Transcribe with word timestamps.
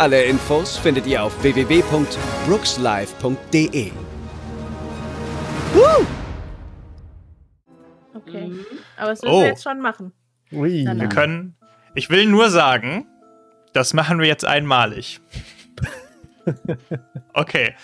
Alle 0.00 0.24
Infos 0.24 0.78
findet 0.78 1.06
ihr 1.06 1.22
auf 1.22 1.42
www.brookslive.de. 1.42 3.90
Okay. 8.14 8.46
Mhm. 8.46 8.64
Aber 8.96 9.10
das 9.10 9.20
müssen 9.20 9.34
Oh. 9.34 9.40
wir 9.42 9.48
jetzt 9.48 9.62
schon 9.62 9.80
machen. 9.80 10.12
Ui. 10.52 10.86
Wir 10.86 11.08
können. 11.10 11.54
Ich 11.94 12.08
will 12.08 12.24
nur 12.26 12.48
sagen, 12.48 13.06
das 13.74 13.92
machen 13.94 14.18
wir 14.20 14.26
jetzt 14.26 14.44
einmalig. 14.46 15.20
Okay. 17.34 17.74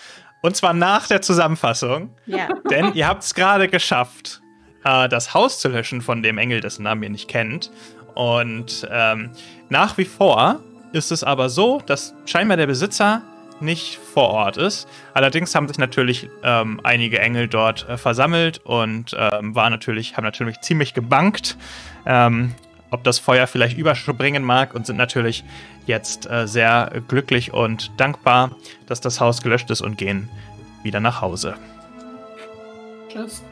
Und 0.41 0.55
zwar 0.57 0.73
nach 0.73 1.07
der 1.07 1.21
Zusammenfassung, 1.21 2.09
Ja. 2.25 2.49
denn 2.69 2.93
ihr 2.95 3.07
habt 3.07 3.21
es 3.23 3.33
gerade 3.35 3.67
geschafft, 3.69 4.41
äh, 4.83 5.07
das 5.07 5.33
Haus 5.35 5.59
zu 5.61 5.69
löschen 5.69 6.01
von 6.01 6.21
dem 6.23 6.37
Engel, 6.39 6.59
dessen 6.61 6.81
Namen 6.83 7.03
ihr 7.03 7.09
nicht 7.11 7.27
kennt. 7.29 7.71
Und 8.15 8.85
ähm, 8.91 9.29
nach 9.69 9.97
wie 9.97 10.03
vor 10.05 10.59
ist 10.91 11.11
es 11.11 11.23
aber 11.23 11.49
so, 11.49 11.81
dass 11.85 12.13
scheinbar 12.25 12.57
der 12.57 12.67
Besitzer 12.67 13.21
nicht 13.59 13.97
vor 14.13 14.29
Ort 14.29 14.57
ist. 14.57 14.87
Allerdings 15.13 15.53
haben 15.55 15.67
sich 15.67 15.77
natürlich 15.77 16.29
ähm, 16.43 16.79
einige 16.83 17.19
Engel 17.19 17.47
dort 17.47 17.87
äh, 17.89 17.97
versammelt 17.97 18.59
und 18.63 19.15
ähm, 19.17 19.55
war 19.55 19.69
natürlich, 19.69 20.15
haben 20.15 20.23
natürlich 20.23 20.61
ziemlich 20.61 20.93
gebankt, 20.93 21.57
ähm, 22.05 22.53
ob 22.91 23.03
das 23.03 23.19
Feuer 23.19 23.47
vielleicht 23.47 23.77
überspringen 23.77 24.43
mag 24.43 24.73
und 24.75 24.85
sind 24.85 24.97
natürlich 24.97 25.43
jetzt 25.87 26.29
äh, 26.29 26.47
sehr 26.47 27.01
glücklich 27.07 27.53
und 27.53 27.91
dankbar, 27.99 28.51
dass 28.85 29.01
das 29.01 29.19
Haus 29.19 29.41
gelöscht 29.41 29.69
ist 29.71 29.81
und 29.81 29.97
gehen 29.97 30.29
wieder 30.83 30.99
nach 30.99 31.21
Hause. 31.21 31.55
Tschüss. 33.09 33.43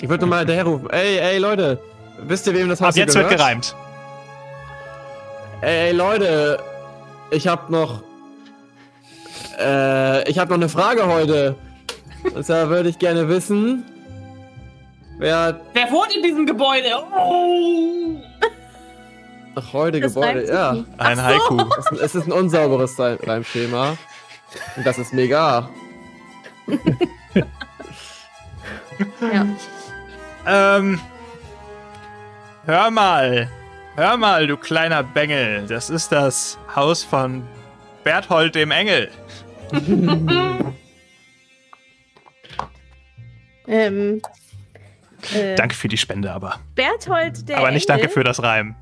Ich 0.00 0.08
würde 0.08 0.22
nochmal 0.22 0.40
hinterherrufen. 0.40 0.90
Ey, 0.90 1.18
ey, 1.18 1.38
Leute. 1.38 1.78
Wisst 2.24 2.46
ihr, 2.46 2.54
wem 2.54 2.68
das 2.68 2.80
Haus 2.80 2.90
Ab 2.90 2.96
jetzt 2.96 3.12
hier 3.12 3.22
wird 3.22 3.30
gehört? 3.30 3.40
gereimt. 3.40 3.74
Ey, 5.62 5.92
Leute. 5.92 6.58
Ich 7.30 7.46
hab 7.48 7.70
noch... 7.70 8.02
Äh, 9.58 10.28
ich 10.28 10.38
hab 10.38 10.48
noch 10.48 10.56
eine 10.56 10.68
Frage 10.68 11.06
heute. 11.06 11.56
Und 12.34 12.44
zwar 12.44 12.68
würde 12.68 12.88
ich 12.88 12.98
gerne 12.98 13.28
wissen... 13.28 13.84
Wer... 15.18 15.60
Wer 15.72 15.90
wohnt 15.92 16.14
in 16.16 16.22
diesem 16.22 16.46
Gebäude? 16.46 16.88
Oh! 17.16 18.16
Ach, 19.54 19.72
heute 19.72 20.00
Das 20.00 20.14
Gebäude... 20.14 20.46
Ja. 20.52 20.72
nicht. 20.72 20.86
Ein 20.98 21.16
so. 21.16 21.22
Haiku. 21.22 21.58
Es 21.78 21.90
ist- 21.92 22.00
Es 22.00 22.14
ist 22.16 22.26
ein 22.26 22.32
unsauberes 22.32 22.98
Reim- 22.98 23.18
Reimschema. 23.22 23.96
Und 24.76 24.84
das 24.86 24.98
ist 24.98 25.12
mega. 25.12 25.68
ja. 29.20 29.46
Ähm, 30.46 31.00
hör 32.66 32.90
mal. 32.90 33.48
Hör 33.94 34.16
mal, 34.16 34.46
du 34.46 34.56
kleiner 34.56 35.02
Bengel. 35.02 35.66
Das 35.68 35.90
ist 35.90 36.12
das 36.12 36.58
Haus 36.74 37.04
von 37.04 37.46
Berthold 38.04 38.54
dem 38.54 38.70
Engel. 38.70 39.10
Ähm, 43.68 44.20
äh, 45.32 45.54
Danke 45.54 45.76
für 45.76 45.86
die 45.88 45.96
Spende, 45.96 46.32
aber. 46.32 46.58
Berthold 46.74 47.48
der 47.48 47.58
aber 47.58 47.70
nicht 47.70 47.88
Engel. 47.88 48.00
danke 48.02 48.12
für 48.12 48.24
das 48.24 48.42
Reim. 48.42 48.74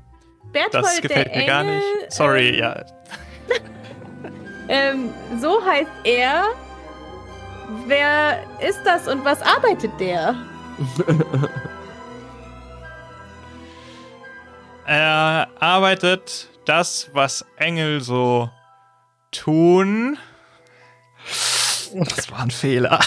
Berthold 0.51 0.73
Das 0.73 1.01
gefällt 1.01 1.27
der 1.27 1.37
mir 1.37 1.45
gar 1.45 1.61
Engel, 1.61 1.75
nicht. 1.77 2.11
Sorry, 2.11 2.49
ähm, 2.49 2.59
ja. 2.59 2.85
Ähm, 4.69 5.09
so 5.39 5.63
heißt 5.63 5.91
er. 6.03 6.45
Wer 7.87 8.39
ist 8.59 8.81
das 8.83 9.07
und 9.07 9.23
was 9.23 9.41
arbeitet 9.41 9.91
der? 9.99 10.35
Er 14.85 15.49
arbeitet 15.59 16.49
das, 16.65 17.09
was 17.13 17.45
Engel 17.57 18.01
so 18.01 18.49
tun. 19.31 20.17
Das 21.93 22.31
war 22.31 22.39
ein 22.39 22.51
Fehler. 22.51 22.99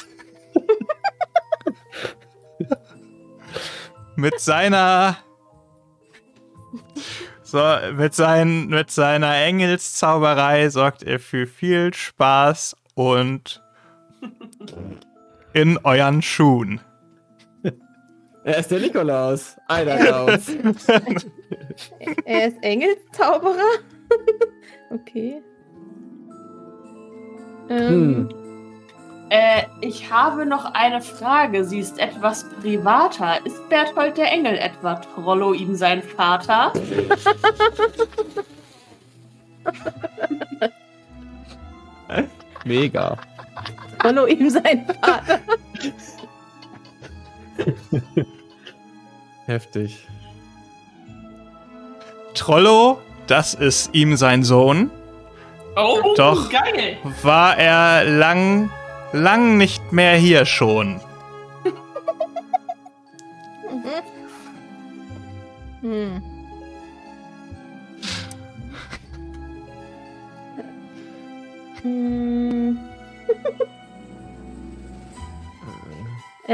mit 4.16 4.40
seiner. 4.40 5.18
So, 7.42 7.62
mit, 7.92 8.14
sein, 8.14 8.66
mit 8.66 8.90
seiner 8.90 9.36
Engelszauberei 9.36 10.68
sorgt 10.70 11.04
er 11.04 11.20
für 11.20 11.46
viel 11.46 11.94
Spaß 11.94 12.74
und 12.94 13.62
in 15.52 15.78
euren 15.84 16.20
Schuhen. 16.20 16.80
Er 18.44 18.58
ist 18.58 18.70
der 18.70 18.80
Nikolaus. 18.80 19.56
Einer 19.68 19.96
Klaus. 19.96 20.48
Er 22.24 22.48
ist 22.48 22.62
Engelszauberer? 22.62 23.78
okay. 24.90 25.42
Ähm, 27.70 28.28
Hm. 28.28 28.28
Äh, 29.30 29.62
ich 29.80 30.12
habe 30.12 30.44
noch 30.44 30.66
eine 30.74 31.00
Frage. 31.00 31.64
Sie 31.64 31.80
ist 31.80 31.98
etwas 31.98 32.44
privater. 32.60 33.44
Ist 33.44 33.68
Berthold 33.70 34.18
der 34.18 34.30
Engel 34.30 34.58
etwa 34.58 34.96
Trollo 34.96 35.54
ihm 35.54 35.74
sein 35.74 36.02
Vater? 36.02 36.72
Mega. 42.64 43.16
Rollo 44.04 44.26
ihm 44.26 44.50
sein 44.50 44.86
Vater. 44.86 45.40
Heftig. 49.46 50.06
Trollo, 52.34 53.00
das 53.26 53.54
ist 53.54 53.94
ihm 53.94 54.16
sein 54.16 54.42
Sohn. 54.42 54.90
Oh, 55.76 56.14
Doch. 56.16 56.50
geil. 56.50 56.96
war 57.22 57.56
er 57.58 58.04
lang, 58.04 58.70
lang 59.12 59.56
nicht 59.56 59.92
mehr 59.92 60.16
hier 60.16 60.46
schon. 60.46 61.00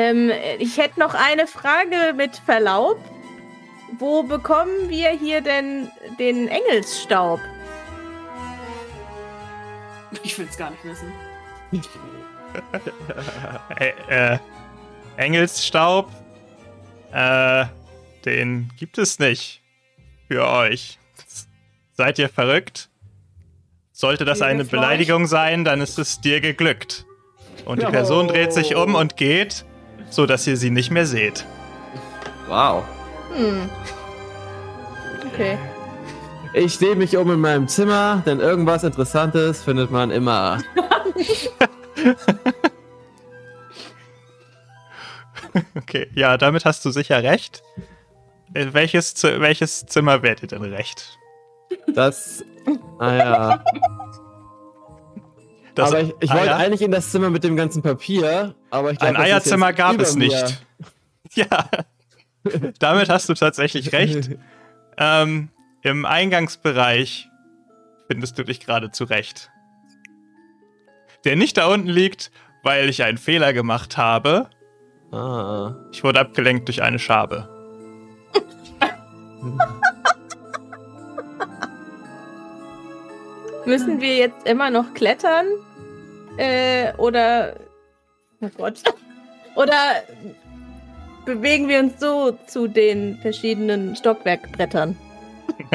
Ähm, 0.01 0.33
ich 0.59 0.79
hätte 0.79 0.99
noch 0.99 1.15
eine 1.15 1.47
Frage 1.47 2.15
mit 2.17 2.37
Verlaub. 2.37 2.99
Wo 3.99 4.23
bekommen 4.23 4.89
wir 4.89 5.11
hier 5.11 5.41
denn 5.41 5.91
den 6.19 6.49
Engelsstaub? 6.49 7.41
Ich 10.23 10.39
will's 10.39 10.57
gar 10.57 10.71
nicht 10.71 10.85
wissen. 10.85 11.13
Äh, 13.79 13.93
äh, 14.09 14.39
Engelsstaub, 15.17 16.11
äh, 17.13 17.67
den 18.25 18.73
gibt 18.77 18.99
es 18.99 19.21
nicht 19.21 19.63
für 20.27 20.49
euch. 20.49 20.99
Seid 21.93 22.19
ihr 22.19 22.29
verrückt? 22.29 22.89
Sollte 23.93 24.25
das 24.25 24.43
eine? 24.43 24.65
Beleidigung 24.65 25.27
sein, 25.27 25.65
dann 25.65 25.81
ist 25.81 25.99
es 25.99 26.21
dir 26.21 26.41
geglückt. 26.41 27.07
Und 27.67 27.83
die 27.83 27.87
Person 27.87 28.29
dreht 28.29 28.53
sich 28.53 28.75
um 28.75 28.95
und 28.95 29.17
geht, 29.17 29.65
so 30.11 30.27
dass 30.27 30.47
ihr 30.47 30.57
sie 30.57 30.71
nicht 30.71 30.91
mehr 30.91 31.07
seht. 31.07 31.45
Wow. 32.49 32.85
Hm. 33.35 33.69
Okay. 35.33 35.57
Ich 36.53 36.77
sehe 36.77 36.97
mich 36.97 37.17
um 37.17 37.31
in 37.31 37.41
meinem 37.41 37.69
Zimmer, 37.69 38.23
denn 38.27 38.41
irgendwas 38.41 38.83
Interessantes 38.83 39.63
findet 39.63 39.91
man 39.91 40.11
immer. 40.11 40.59
Okay, 45.75 46.09
ja, 46.15 46.37
damit 46.37 46.65
hast 46.65 46.85
du 46.85 46.91
sicher 46.91 47.23
recht. 47.23 47.63
Äh, 48.55 48.69
Welches, 48.73 49.21
welches 49.23 49.87
Zimmer 49.87 50.23
wärt 50.23 50.43
ihr 50.43 50.49
denn 50.49 50.63
recht? 50.63 51.19
Das. 51.95 52.45
Ah 52.99 53.15
ja. 53.15 53.65
Das- 55.81 55.91
aber 55.91 56.01
ich, 56.03 56.15
ich 56.21 56.33
wollte 56.33 56.55
eigentlich 56.57 56.83
in 56.83 56.91
das 56.91 57.11
Zimmer 57.11 57.31
mit 57.31 57.45
dem 57.45 57.57
ganzen 57.57 57.83
Papier, 57.83 58.55
aber 58.71 58.93
ich 58.93 58.99
glaube, 58.99 59.17
Ein 59.17 59.23
Eierzimmer 59.23 59.73
gab 59.73 59.99
es 60.01 60.17
nicht. 60.17 60.63
Ja, 61.35 61.69
damit 62.81 63.09
hast 63.09 63.29
du 63.29 63.35
tatsächlich 63.35 63.93
recht. 63.93 64.31
Ähm, 65.03 65.49
Im 65.83 66.05
Eingangsbereich 66.05 67.29
findest 68.09 68.37
du 68.39 68.43
dich 68.45 68.61
gerade 68.61 68.91
zurecht. 68.91 69.51
der 71.25 71.37
nicht 71.37 71.57
da 71.57 71.67
unten 71.69 71.89
liegt, 71.89 72.31
weil 72.65 72.89
ich 72.91 73.03
einen 73.05 73.17
Fehler 73.17 73.53
gemacht 73.55 73.97
habe. 73.97 74.51
Ah. 75.13 75.77
Ich 75.93 76.05
wurde 76.05 76.21
abgelenkt 76.21 76.69
durch 76.69 76.83
eine 76.83 76.99
Schabe. 76.99 77.49
Müssen 83.65 84.01
wir 84.01 84.17
jetzt 84.17 84.47
immer 84.49 84.71
noch 84.71 84.95
klettern? 84.95 85.47
Äh, 86.37 86.93
oder. 86.97 87.55
Oh 88.41 88.49
Gott. 88.57 88.83
Oder 89.57 90.03
bewegen 91.25 91.69
wir 91.69 91.81
uns 91.81 92.01
so 92.01 92.33
zu 92.47 92.67
den 92.69 93.19
verschiedenen 93.19 93.97
Stockwerkbrettern? 93.97 94.97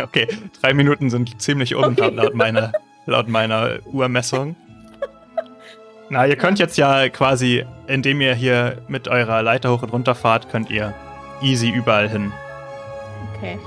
Okay, 0.01 0.27
drei 0.61 0.73
Minuten 0.73 1.09
sind 1.09 1.39
ziemlich 1.41 1.75
um 1.75 1.83
Okay. 1.83 2.09
laut, 2.09 2.33
meiner, 2.33 2.71
laut 3.05 3.27
meiner 3.27 3.77
Uhrmessung. 3.85 4.55
Na, 6.09 6.25
ihr 6.25 6.37
könnt 6.37 6.57
jetzt 6.59 6.77
ja 6.77 7.07
quasi, 7.09 7.63
indem 7.85 8.19
ihr 8.19 8.33
hier 8.33 8.81
mit 8.87 9.07
eurer 9.07 9.43
Leiter 9.43 9.71
hoch 9.71 9.83
und 9.83 9.93
runter 9.93 10.15
fahrt, 10.15 10.49
könnt 10.49 10.71
ihr 10.71 10.93
easy 11.41 11.69
überall 11.69 12.09
hin. 12.09 12.31
Okay. 13.35 13.59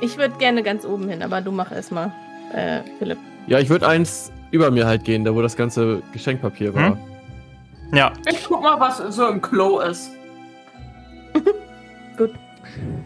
Ich 0.00 0.16
würde 0.16 0.36
gerne 0.38 0.62
ganz 0.62 0.84
oben 0.84 1.08
hin, 1.08 1.22
aber 1.22 1.40
du 1.40 1.50
mach 1.50 1.72
erstmal, 1.72 2.12
äh, 2.52 2.80
Philipp. 2.98 3.18
Ja, 3.46 3.58
ich 3.58 3.70
würde 3.70 3.88
eins 3.88 4.30
über 4.54 4.70
mir 4.70 4.86
halt 4.86 5.04
gehen, 5.04 5.24
da 5.24 5.34
wo 5.34 5.42
das 5.42 5.56
ganze 5.56 6.00
Geschenkpapier 6.12 6.72
war. 6.74 6.90
Hm? 6.90 6.98
Ja, 7.92 8.12
Ich 8.30 8.44
guck 8.46 8.62
mal, 8.62 8.78
was 8.78 8.98
so 8.98 9.26
im 9.28 9.42
Klo 9.42 9.80
ist. 9.80 10.10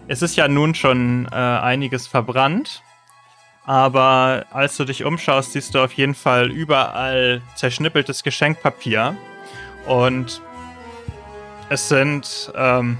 es 0.08 0.20
ist 0.22 0.36
ja 0.36 0.46
nun 0.46 0.74
schon 0.74 1.26
äh, 1.32 1.34
einiges 1.34 2.06
verbrannt. 2.06 2.82
Aber 3.64 4.44
als 4.50 4.76
du 4.76 4.84
dich 4.84 5.04
umschaust, 5.04 5.52
siehst 5.52 5.74
du 5.74 5.80
auf 5.80 5.92
jeden 5.94 6.14
Fall 6.14 6.50
überall 6.50 7.42
zerschnippeltes 7.54 8.22
Geschenkpapier. 8.22 9.16
Und 9.86 10.42
es 11.70 11.88
sind 11.88 12.52
ähm, 12.54 12.98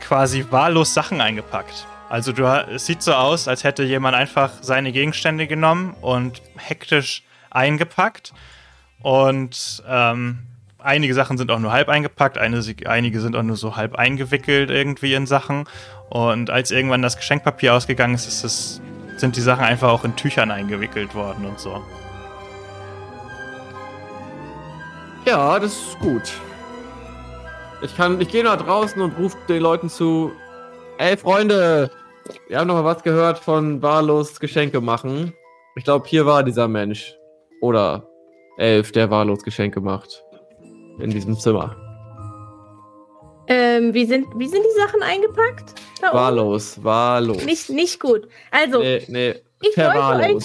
quasi 0.00 0.44
wahllos 0.50 0.92
Sachen 0.92 1.20
eingepackt. 1.20 1.86
Also 2.10 2.32
du, 2.32 2.44
es 2.44 2.86
sieht 2.86 3.02
so 3.02 3.14
aus, 3.14 3.48
als 3.48 3.64
hätte 3.64 3.82
jemand 3.84 4.14
einfach 4.14 4.52
seine 4.60 4.92
Gegenstände 4.92 5.46
genommen 5.46 5.94
und 6.00 6.42
hektisch 6.56 7.24
eingepackt. 7.54 8.34
Und 9.00 9.82
ähm, 9.88 10.38
einige 10.78 11.14
Sachen 11.14 11.38
sind 11.38 11.50
auch 11.50 11.58
nur 11.58 11.72
halb 11.72 11.88
eingepackt, 11.88 12.38
einige 12.38 13.20
sind 13.20 13.36
auch 13.36 13.42
nur 13.42 13.56
so 13.56 13.76
halb 13.76 13.96
eingewickelt 13.96 14.70
irgendwie 14.70 15.14
in 15.14 15.26
Sachen. 15.26 15.64
Und 16.10 16.50
als 16.50 16.70
irgendwann 16.70 17.02
das 17.02 17.16
Geschenkpapier 17.16 17.74
ausgegangen 17.74 18.14
ist, 18.14 18.26
ist 18.26 18.44
es, 18.44 18.80
sind 19.16 19.36
die 19.36 19.40
Sachen 19.40 19.64
einfach 19.64 19.88
auch 19.88 20.04
in 20.04 20.14
Tüchern 20.16 20.50
eingewickelt 20.50 21.14
worden 21.14 21.46
und 21.46 21.58
so. 21.58 21.82
Ja, 25.24 25.58
das 25.58 25.72
ist 25.72 25.98
gut. 26.00 26.32
Ich 27.82 27.98
ich 27.98 28.28
gehe 28.28 28.44
nach 28.44 28.56
draußen 28.56 29.00
und 29.00 29.16
rufe 29.18 29.36
den 29.48 29.62
Leuten 29.62 29.88
zu. 29.88 30.32
Ey, 30.98 31.16
Freunde, 31.16 31.90
wir 32.48 32.58
haben 32.58 32.66
noch 32.66 32.74
mal 32.74 32.84
was 32.84 33.02
gehört 33.02 33.38
von 33.38 33.82
wahllos 33.82 34.38
Geschenke 34.38 34.80
machen. 34.80 35.32
Ich 35.76 35.84
glaube, 35.84 36.06
hier 36.08 36.24
war 36.24 36.42
dieser 36.42 36.68
Mensch. 36.68 37.16
Oder 37.64 38.06
Elf, 38.58 38.92
der 38.92 39.08
wahllos 39.08 39.42
Geschenke 39.42 39.80
macht. 39.80 40.22
In 40.98 41.08
diesem 41.08 41.34
Zimmer. 41.38 41.74
Ähm, 43.46 43.94
wie 43.94 44.04
sind, 44.04 44.26
wie 44.36 44.48
sind 44.48 44.62
die 44.62 44.78
Sachen 44.78 45.02
eingepackt? 45.02 45.74
Wahllos, 46.02 46.84
wahllos. 46.84 47.42
Nicht, 47.46 47.70
nicht 47.70 48.00
gut. 48.00 48.28
Also, 48.50 48.80
Nee, 48.80 49.02
nee. 49.08 49.34
ich 49.62 49.78
wollte 49.78 50.36
euch, 50.36 50.44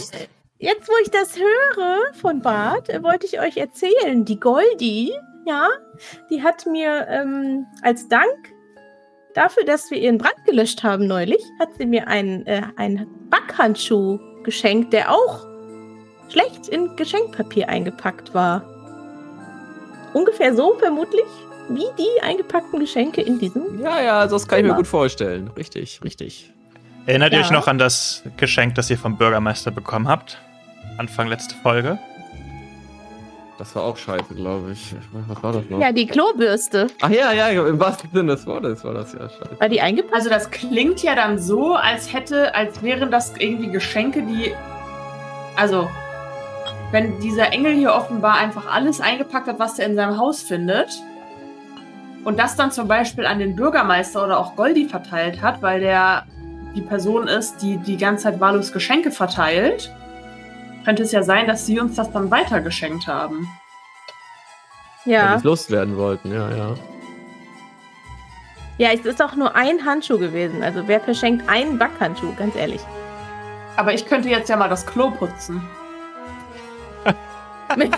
jetzt 0.60 0.88
wo 0.88 0.94
ich 1.04 1.12
das 1.12 1.38
höre 1.38 2.14
von 2.14 2.42
Bart, 2.42 2.88
äh, 2.88 3.04
wollte 3.04 3.26
ich 3.26 3.42
euch 3.42 3.58
erzählen, 3.58 4.24
die 4.24 4.40
Goldi, 4.40 5.12
ja, 5.46 5.68
die 6.30 6.42
hat 6.42 6.66
mir 6.68 7.06
ähm, 7.10 7.66
als 7.82 8.08
Dank 8.08 8.54
dafür, 9.34 9.66
dass 9.66 9.92
wir 9.92 9.98
ihren 9.98 10.20
Brand 10.20 10.46
gelöscht 10.46 10.84
haben 10.84 11.06
neulich, 11.06 11.44
hat 11.60 11.70
sie 11.78 11.86
mir 11.86 12.08
einen, 12.08 12.48
äh, 12.48 12.62
einen 12.78 13.08
Backhandschuh 13.30 14.20
geschenkt, 14.44 14.94
der 14.94 15.12
auch 15.12 15.50
schlecht 16.30 16.68
in 16.68 16.96
Geschenkpapier 16.96 17.70
eingepackt 17.70 18.34
war. 18.34 18.64
Ungefähr 20.14 20.56
so 20.56 20.76
vermutlich 20.80 21.26
wie 21.70 21.86
die 21.98 22.22
eingepackten 22.24 22.80
Geschenke 22.80 23.22
in 23.22 23.38
diesem. 23.40 23.80
Ja, 23.80 24.02
ja, 24.02 24.28
das 24.28 24.48
kann 24.48 24.60
ich 24.60 24.64
mir 24.64 24.70
Zimmer. 24.70 24.78
gut 24.78 24.88
vorstellen. 24.88 25.50
Richtig, 25.56 26.00
richtig. 26.04 26.52
Erinnert 27.06 27.32
ihr 27.32 27.40
Ja. 27.40 27.46
euch 27.46 27.52
noch 27.52 27.68
an 27.68 27.78
das 27.78 28.24
Geschenk, 28.38 28.76
das 28.76 28.90
ihr 28.90 28.98
vom 28.98 29.18
Bürgermeister 29.18 29.72
bekommen 29.72 30.08
habt? 30.08 30.40
Anfang 30.98 31.28
letzte 31.28 31.56
Folge? 31.56 32.00
Das 33.60 33.76
war 33.76 33.84
auch 33.84 33.98
scheiße, 33.98 34.34
glaube 34.36 34.72
ich. 34.72 34.96
Was 35.28 35.44
war 35.44 35.52
das 35.52 35.70
noch? 35.70 35.80
Ja, 35.82 35.92
die 35.92 36.08
Klobürste. 36.08 36.88
Ach 37.02 37.10
ja, 37.10 37.34
ja, 37.34 37.50
im 37.50 37.80
wahrsten 37.80 38.10
Sinne 38.14 38.32
des 38.36 38.48
Wortes 38.48 38.84
war 38.86 38.94
das 38.94 39.12
ja 39.14 39.30
scheiße. 39.30 39.60
War 39.60 39.70
die 39.70 39.82
eingepackt? 39.82 40.16
Also 40.16 40.30
das 40.30 40.50
klingt 40.50 41.04
ja 41.04 41.14
dann 41.14 41.38
so, 41.38 41.76
als 41.76 42.14
hätte, 42.14 42.56
als 42.56 42.82
wären 42.82 43.12
das 43.12 43.34
irgendwie 43.38 43.70
Geschenke, 43.70 44.22
die. 44.24 44.54
Also, 45.58 45.90
wenn 46.92 47.20
dieser 47.20 47.52
Engel 47.54 47.74
hier 47.76 47.94
offenbar 47.94 48.36
einfach 48.36 48.72
alles 48.72 49.00
eingepackt 49.02 49.48
hat, 49.48 49.60
was 49.60 49.78
er 49.80 49.86
in 49.88 49.96
seinem 49.96 50.18
Haus 50.18 50.42
findet, 50.42 50.90
und 52.26 52.38
das 52.38 52.56
dann 52.58 52.72
zum 52.72 52.88
Beispiel 52.88 53.26
an 53.26 53.40
den 53.40 53.56
Bürgermeister 53.56 54.24
oder 54.26 54.40
auch 54.40 54.56
Goldi 54.56 54.90
verteilt 54.90 55.42
hat, 55.42 55.62
weil 55.62 55.80
der 55.80 56.26
die 56.76 56.82
Person 56.82 57.28
ist, 57.28 57.62
die 57.62 57.78
die 57.78 57.98
ganze 57.98 58.24
Zeit 58.26 58.40
wahllos 58.40 58.72
Geschenke 58.74 59.10
verteilt, 59.12 59.92
könnte 60.84 61.04
es 61.04 61.12
ja 61.12 61.24
sein, 61.24 61.48
dass 61.48 61.66
sie 61.66 61.80
uns 61.80 61.96
das 61.96 62.12
dann 62.12 62.30
weitergeschenkt 62.30 63.08
haben. 63.08 63.48
Wenn 65.06 65.14
Ja. 65.14 65.32
die 65.32 65.38
es 65.38 65.44
loswerden 65.44 65.98
wollten, 65.98 66.32
ja, 66.34 66.50
ja. 66.50 66.76
Ja, 68.78 68.90
es 68.94 69.06
ist 69.06 69.22
auch 69.22 69.36
nur 69.36 69.56
ein 69.56 69.86
Handschuh 69.86 70.20
gewesen. 70.20 70.62
Also 70.64 70.88
wer 70.88 71.00
verschenkt 71.02 71.50
einen 71.50 71.78
Backhandschuh, 71.78 72.34
ganz 72.36 72.56
ehrlich. 72.56 72.82
Aber 73.76 73.94
ich 73.94 74.06
könnte 74.06 74.30
jetzt 74.30 74.50
ja 74.50 74.56
mal 74.58 74.70
das 74.70 74.86
Klo 74.86 75.10
putzen. 75.12 75.66
Mit, 77.78 77.92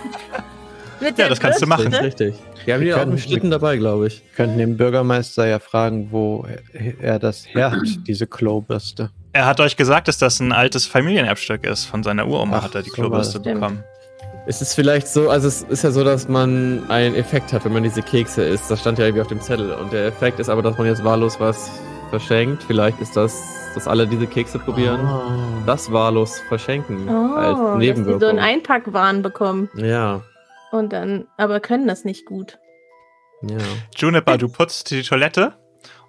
mit 1.00 1.18
Ja, 1.18 1.30
das 1.30 1.40
kannst 1.40 1.62
du 1.62 1.66
Bürste. 1.66 1.84
machen. 1.90 1.94
Richtig, 1.94 2.34
richtig. 2.34 2.66
Wir 2.66 2.74
haben 2.76 2.82
die 2.82 2.94
auch 2.94 3.02
im 3.02 3.18
Schlitten 3.18 3.50
dabei, 3.50 3.78
glaube 3.78 4.08
ich. 4.08 4.22
Wir 4.22 4.36
könnten 4.36 4.58
den 4.58 4.78
Bürgermeister 4.78 5.48
ja 5.48 5.60
fragen, 5.60 6.10
wo 6.12 6.46
er 7.00 7.20
das 7.20 7.46
her 7.48 7.72
hat, 7.72 7.82
diese 8.08 8.28
Klobürste. 8.28 9.10
Er 9.34 9.46
hat 9.46 9.60
euch 9.60 9.78
gesagt, 9.78 10.08
dass 10.08 10.18
das 10.18 10.40
ein 10.40 10.52
altes 10.52 10.86
Familienerbstück 10.86 11.66
ist. 11.66 11.86
Von 11.86 12.04
seiner 12.04 12.28
Uroma 12.28 12.58
Ach, 12.58 12.64
hat 12.66 12.76
er 12.76 12.84
die 12.84 12.90
so 12.90 12.96
Klobürste 12.96 13.40
bekommen. 13.40 13.84
Es 14.48 14.62
ist 14.62 14.74
vielleicht 14.74 15.08
so, 15.08 15.30
also 15.30 15.48
es 15.48 15.62
ist 15.62 15.84
ja 15.84 15.92
so, 15.92 16.04
dass 16.04 16.28
man 16.28 16.90
einen 16.90 17.16
Effekt 17.16 17.54
hat, 17.54 17.64
wenn 17.64 17.74
man 17.74 17.84
diese 17.84 18.02
Kekse 18.02 18.44
isst. 18.44 18.70
Das 18.70 18.82
stand 18.82 18.98
ja 19.00 19.06
irgendwie 19.06 19.22
auf 19.22 19.28
dem 19.28 19.40
Zettel. 19.40 19.72
Und 19.72 19.94
der 19.94 20.08
Effekt 20.08 20.40
ist 20.40 20.50
aber, 20.50 20.62
dass 20.62 20.78
man 20.78 20.88
jetzt 20.88 21.04
wahllos 21.04 21.40
was 21.40 21.70
verschenkt. 22.10 22.64
Vielleicht 22.64 23.00
ist 23.00 23.16
das, 23.16 23.40
dass 23.74 23.88
alle 23.88 24.08
diese 24.08 24.28
Kekse 24.28 24.60
probieren. 24.60 25.00
Ah. 25.06 25.64
Das 25.66 25.92
wahllos 25.92 26.40
verschenken 26.48 27.08
Oh, 27.10 27.34
als 27.36 27.58
dass 27.60 27.74
die 27.74 27.78
Nebenwirkung. 27.80 28.20
so 28.22 28.28
einen 28.28 28.40
Einpackwahn 28.40 29.22
bekommen 29.22 29.70
ja, 29.76 30.22
und 30.72 30.92
dann, 30.94 31.28
aber 31.38 31.60
können 31.60 31.88
das 31.88 32.04
nicht 32.06 32.26
gut. 32.26 32.58
ja. 33.42 33.58
Juniper, 33.96 34.38
du 34.38 34.48
putzt 34.50 34.92
die 34.92 35.04
Toilette 35.04 35.54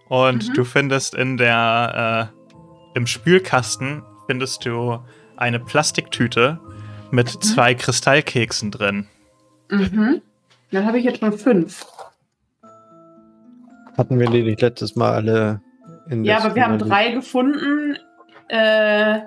und 0.08 0.48
Mhm. 0.48 0.54
du 0.54 0.64
findest 0.64 1.14
in 1.14 1.36
der 1.36 2.30
äh, 2.32 2.96
im 2.98 3.06
Spülkasten 3.06 4.02
findest 4.26 4.64
du 4.66 4.98
eine 5.36 5.58
Plastiktüte 5.60 6.58
mit 7.10 7.28
zwei 7.44 7.74
Kristallkeksen 7.74 8.70
drin. 8.70 9.06
Mhm. 9.70 10.20
Dann 10.70 10.86
habe 10.86 10.98
ich 10.98 11.04
jetzt 11.04 11.20
schon 11.20 11.32
fünf. 11.32 11.86
Hatten 13.96 14.18
wir 14.18 14.28
die 14.30 14.42
nicht 14.42 14.60
letztes 14.62 14.96
Mal 14.96 15.12
alle 15.12 15.60
Ja, 16.22 16.38
aber 16.38 16.54
wir 16.54 16.64
haben 16.64 16.78
drei 16.78 17.12
gefunden 17.12 17.96
äh, 18.48 19.20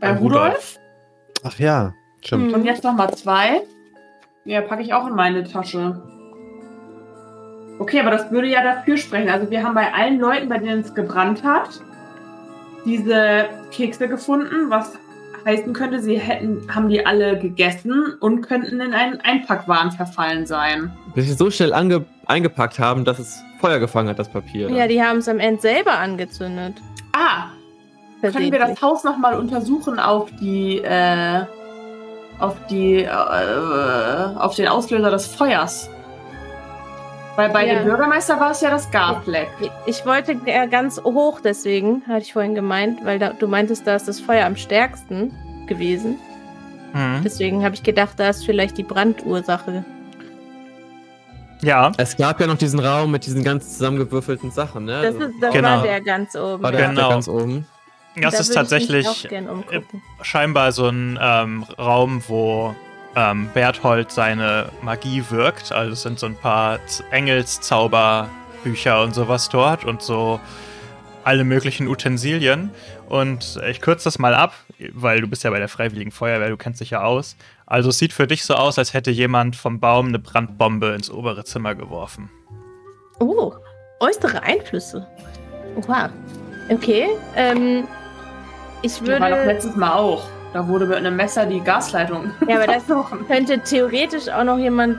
bei 0.00 0.12
Rudolf. 0.12 0.20
Rudolf. 0.20 0.78
Ach 1.44 1.58
ja, 1.58 1.94
stimmt. 2.24 2.52
Und 2.52 2.64
jetzt 2.64 2.84
noch 2.84 2.94
mal 2.94 3.12
zwei. 3.14 3.62
Ja, 4.44 4.60
packe 4.62 4.82
ich 4.82 4.92
auch 4.92 5.06
in 5.06 5.14
meine 5.14 5.44
Tasche. 5.44 6.02
Okay, 7.78 8.00
aber 8.00 8.10
das 8.10 8.30
würde 8.30 8.48
ja 8.48 8.62
dafür 8.62 8.96
sprechen. 8.96 9.28
Also 9.28 9.50
wir 9.50 9.62
haben 9.62 9.74
bei 9.74 9.92
allen 9.92 10.18
Leuten, 10.18 10.48
bei 10.48 10.58
denen 10.58 10.80
es 10.80 10.94
gebrannt 10.94 11.44
hat, 11.44 11.80
diese 12.84 13.48
Kekse 13.70 14.08
gefunden, 14.08 14.68
was 14.68 14.98
heißen 15.44 15.72
könnte, 15.72 16.00
sie 16.00 16.18
hätten, 16.18 16.74
haben 16.74 16.88
die 16.88 17.04
alle 17.04 17.38
gegessen 17.38 18.14
und 18.20 18.42
könnten 18.42 18.80
in 18.80 18.92
einen 18.92 19.20
Einpackwaren 19.20 19.92
verfallen 19.92 20.46
sein. 20.46 20.92
Bis 21.14 21.26
sie 21.26 21.34
so 21.34 21.50
schnell 21.50 21.72
ange 21.72 22.04
eingepackt 22.26 22.78
haben, 22.78 23.04
dass 23.04 23.18
es 23.18 23.42
Feuer 23.60 23.78
gefangen 23.78 24.08
hat, 24.08 24.18
das 24.18 24.28
Papier. 24.28 24.70
Ja, 24.70 24.86
die 24.86 25.02
haben 25.02 25.18
es 25.18 25.28
am 25.28 25.38
Ende 25.38 25.60
selber 25.60 25.98
angezündet. 25.98 26.74
Ah, 27.12 27.46
können 28.20 28.52
wir 28.52 28.58
das. 28.58 28.80
Haus 28.82 29.04
noch 29.04 29.16
mal 29.16 29.34
untersuchen 29.34 29.98
auf 29.98 30.30
die, 30.40 30.78
äh, 30.78 31.44
auf 32.38 32.56
die, 32.70 33.02
äh, 33.02 33.08
auf 33.08 34.54
den 34.54 34.68
Auslöser 34.68 35.10
des 35.10 35.26
Feuers? 35.26 35.90
Weil 37.38 37.50
bei 37.50 37.68
Ja. 37.68 37.74
dem 37.76 37.84
Bürgermeister 37.84 38.40
war 38.40 38.50
es 38.50 38.60
ja 38.62 38.68
das 38.68 38.90
Garfleck. 38.90 39.48
Ich 39.86 40.04
wollte 40.04 40.36
ja 40.44 40.66
ganz 40.66 41.00
hoch, 41.00 41.38
deswegen 41.40 42.02
hatte 42.08 42.22
ich 42.22 42.32
vorhin 42.32 42.56
gemeint, 42.56 43.04
weil 43.04 43.20
da, 43.20 43.32
du 43.32 43.46
meintest, 43.46 43.86
da 43.86 43.94
ist 43.94 44.08
das 44.08 44.18
Feuer 44.18 44.44
am 44.44 44.56
stärksten 44.56 45.32
gewesen. 45.68 46.18
Mhm. 46.94 47.20
Deswegen 47.22 47.64
habe 47.64 47.76
ich 47.76 47.84
gedacht, 47.84 48.14
da 48.16 48.30
ist 48.30 48.44
vielleicht 48.44 48.76
die 48.76 48.82
Brandursache. 48.82 49.84
Ja, 51.62 51.92
Es 51.96 52.16
gab 52.16 52.40
ja 52.40 52.48
noch 52.48 52.58
diesen 52.58 52.80
Raum 52.80 53.12
mit 53.12 53.24
diesen 53.24 53.44
ganz 53.44 53.76
zusammengewürfelten 53.78 54.50
Sachen, 54.50 54.86
ne? 54.86 55.00
Das, 55.02 55.14
ist, 55.14 55.34
das 55.40 55.54
Genau. 55.54 55.68
war 55.68 55.82
der 55.84 56.00
ganz 56.00 56.34
oben. 56.34 56.60
war 56.64 56.72
der, 56.72 56.80
ja. 56.80 56.86
der 56.86 56.94
Genau. 56.96 57.08
ganz 57.08 57.28
oben. 57.28 57.66
das 58.20 58.34
Da 58.34 58.40
ist 58.40 58.52
tatsächlich 58.52 59.28
scheinbar 60.22 60.72
so 60.72 60.88
ein 60.88 61.16
ähm, 61.22 61.64
Raum, 61.78 62.20
wo 62.26 62.74
ähm, 63.18 63.50
Berthold 63.52 64.12
seine 64.12 64.66
Magie 64.82 65.24
wirkt. 65.28 65.72
Also 65.72 65.92
es 65.92 66.02
sind 66.02 66.20
so 66.20 66.26
ein 66.26 66.36
paar 66.36 66.78
Engelszauberbücher 67.10 69.02
und 69.02 69.14
sowas 69.14 69.48
dort 69.48 69.84
und 69.84 70.02
so 70.02 70.38
alle 71.24 71.42
möglichen 71.44 71.88
Utensilien. 71.88 72.70
Und 73.08 73.58
ich 73.68 73.80
kürze 73.80 74.04
das 74.04 74.18
mal 74.18 74.34
ab, 74.34 74.54
weil 74.92 75.20
du 75.20 75.26
bist 75.26 75.42
ja 75.42 75.50
bei 75.50 75.58
der 75.58 75.68
Freiwilligen 75.68 76.12
Feuerwehr, 76.12 76.48
du 76.50 76.56
kennst 76.56 76.80
dich 76.80 76.90
ja 76.90 77.02
aus. 77.02 77.36
Also 77.66 77.88
es 77.88 77.98
sieht 77.98 78.12
für 78.12 78.26
dich 78.26 78.44
so 78.44 78.54
aus, 78.54 78.78
als 78.78 78.94
hätte 78.94 79.10
jemand 79.10 79.56
vom 79.56 79.80
Baum 79.80 80.08
eine 80.08 80.18
Brandbombe 80.20 80.94
ins 80.94 81.10
obere 81.10 81.44
Zimmer 81.44 81.74
geworfen. 81.74 82.30
Oh, 83.18 83.52
äußere 84.00 84.42
Einflüsse. 84.42 85.06
Oha. 85.76 86.10
Okay. 86.70 87.08
Ähm, 87.34 87.84
ich 88.82 88.92
Das 89.00 89.08
war 89.08 89.18
doch 89.30 89.36
würde. 89.38 89.44
letztes 89.52 89.74
Mal 89.74 89.92
auch. 89.92 90.24
Da 90.52 90.66
wurde 90.66 90.86
mit 90.86 90.96
einem 90.96 91.16
Messer 91.16 91.46
die 91.46 91.60
Gasleitung. 91.60 92.30
Ja, 92.48 92.56
aber 92.56 92.66
das 92.66 92.84
könnte 93.26 93.58
theoretisch 93.60 94.28
auch 94.28 94.44
noch 94.44 94.58
jemand 94.58 94.98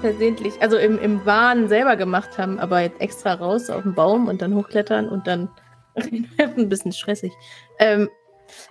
versehentlich, 0.00 0.60
also 0.62 0.76
im, 0.76 0.98
im 0.98 1.24
Wahn 1.26 1.68
selber 1.68 1.96
gemacht 1.96 2.38
haben, 2.38 2.58
aber 2.58 2.80
jetzt 2.80 3.00
extra 3.00 3.34
raus 3.34 3.68
auf 3.68 3.82
den 3.82 3.94
Baum 3.94 4.28
und 4.28 4.40
dann 4.40 4.54
hochklettern 4.54 5.08
und 5.08 5.26
dann 5.26 5.48
ein 5.96 6.68
bisschen 6.68 6.92
stressig. 6.92 7.32
Ähm, 7.78 8.08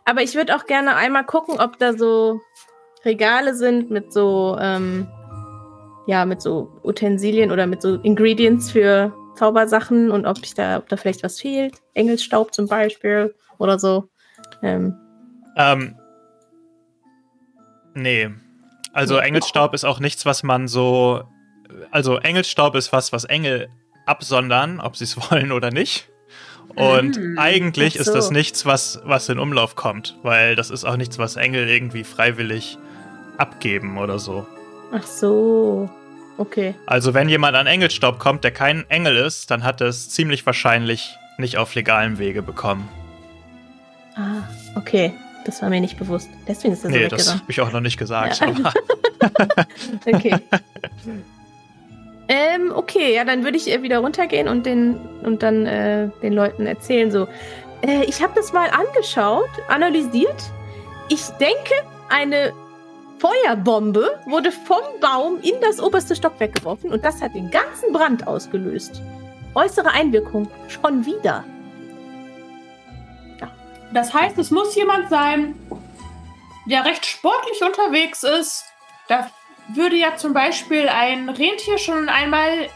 aber 0.06 0.22
ich 0.24 0.36
würde 0.36 0.56
auch 0.56 0.66
gerne 0.66 0.96
einmal 0.96 1.26
gucken, 1.26 1.60
ob 1.60 1.78
da 1.78 1.94
so 1.94 2.42
Regale 3.06 3.54
sind 3.54 3.92
mit 3.92 4.12
so, 4.12 4.58
ähm, 4.60 5.08
ja, 6.08 6.26
mit 6.26 6.42
so 6.42 6.72
Utensilien 6.84 7.52
oder 7.52 7.68
mit 7.68 7.82
so 7.82 7.96
Ingredients 7.96 8.72
für 8.72 9.14
Zaubersachen 9.36 10.10
und 10.10 10.26
ob 10.26 10.40
ich 10.42 10.56
da, 10.56 10.78
ob 10.78 10.90
da 10.90 10.98
vielleicht 10.98 11.24
was 11.24 11.40
fehlt. 11.40 11.76
Engelsstaub 11.94 12.54
zum 12.54 12.68
Beispiel 12.68 13.36
oder 13.60 13.78
so. 13.78 14.10
Ähm, 14.64 14.96
Ähm, 15.56 15.96
nee. 17.98 18.30
Also 18.94 19.18
Engelsstaub 19.18 19.74
ist 19.74 19.84
auch 19.86 20.00
nichts, 20.00 20.25
was 20.25 20.44
man 20.44 20.68
so. 20.68 21.24
Also 21.92 22.18
Engelsstaub 22.18 22.75
ist 22.75 22.92
was, 22.94 23.12
was 23.12 23.25
Engel 23.25 23.68
absondern, 24.06 24.80
ob 24.80 24.96
sie 24.96 25.04
es 25.04 25.18
wollen 25.32 25.51
oder 25.51 25.70
nicht. 25.72 26.08
Und 26.75 27.18
Mhm. 27.18 27.38
eigentlich 27.39 27.96
Ach 27.98 28.01
ist 28.01 28.13
das 28.13 28.27
so. 28.27 28.34
nichts, 28.34 28.66
was, 28.66 29.01
was 29.04 29.30
in 29.30 29.39
Umlauf 29.39 29.75
kommt, 29.75 30.18
weil 30.24 30.56
das 30.56 30.70
ist 30.70 30.86
auch 30.86 30.98
nichts, 30.98 31.18
was 31.18 31.36
Engel 31.36 31.68
irgendwie 31.68 32.04
freiwillig 32.04 32.77
abgeben 33.38 33.98
oder 33.98 34.20
so. 34.20 34.46
ach 34.94 35.04
so. 35.06 35.89
Okay. 36.38 36.75
Also 36.86 37.13
wenn 37.16 37.30
jemand 37.30 37.56
an 37.56 37.66
Engelstaub 37.66 38.20
kommt, 38.20 38.44
der 38.44 38.51
kein 38.51 38.88
Engel 38.89 39.18
ist, 39.18 39.50
dann 39.50 39.63
hat 39.63 39.82
er 39.82 39.88
es 39.88 40.10
ziemlich 40.10 40.46
wahrscheinlich 40.46 41.16
nicht 41.39 41.58
auf 41.58 41.74
legalem 41.74 42.20
Wege 42.20 42.44
bekommen. 42.44 42.88
Ah, 44.16 44.44
okay. 44.75 45.13
Das 45.48 45.62
war 45.62 45.70
mir 45.70 45.80
nicht 45.80 45.98
bewusst. 45.98 46.30
Deswegen 46.46 46.74
ist 46.74 46.84
das 46.84 46.92
nee, 46.92 47.08
das 47.08 47.34
habe 47.34 47.44
ich 47.48 47.62
auch 47.62 47.72
noch 47.72 47.80
nicht 47.80 47.98
gesagt. 47.98 48.42
Ja. 48.42 48.74
Okay. 50.06 50.36
ähm, 52.27 52.72
okay, 52.75 53.16
ja, 53.16 53.25
dann 53.25 53.44
würde 53.44 53.58
ich 53.58 53.72
äh, 53.74 53.82
wieder 53.82 54.00
runtergehen 54.00 54.48
und 54.48 54.66
den 54.66 55.00
und 55.24 55.42
dann 55.42 55.66
äh, 55.66 56.10
den 56.22 56.34
Leuten 56.34 56.68
erzählen 56.68 57.12
so. 57.12 57.27
Äh, 57.82 58.04
ich 58.06 58.22
habe 58.22 58.34
das 58.36 58.54
mal 58.54 58.70
angeschaut, 58.70 59.50
analysiert. 59.70 60.51
Ich 61.10 61.25
denke, 61.39 61.74
eine 62.10 62.54
Feuerbombe 63.18 64.20
wurde 64.25 64.51
vom 64.51 64.84
Baum 65.01 65.39
in 65.42 65.56
das 65.62 65.82
oberste 65.82 66.16
Stockwerk 66.16 66.56
geworfen 66.56 66.92
und 66.92 67.04
das 67.04 67.22
hat 67.22 67.34
den 67.34 67.50
ganzen 67.50 67.92
Brand 67.92 68.27
ausgelöst. 68.27 69.01
Äußere 69.56 69.89
Einwirkung 69.92 70.48
schon 70.68 71.06
wieder. 71.06 71.44
Das 73.94 74.13
heißt, 74.13 74.38
es 74.38 74.51
muss 74.51 74.75
jemand 74.75 75.10
sein, 75.10 75.56
der 76.65 76.86
recht 76.86 77.06
sportlich 77.06 77.62
unterwegs 77.63 78.24
ist. 78.24 78.65
Da 79.08 79.29
würde 79.74 79.96
ja 79.96 80.15
zum 80.15 80.34
Beispiel 80.34 80.89
ein 80.89 81.29
Rentier 81.29 81.77
schon 81.77 82.10
einmal 82.10 82.70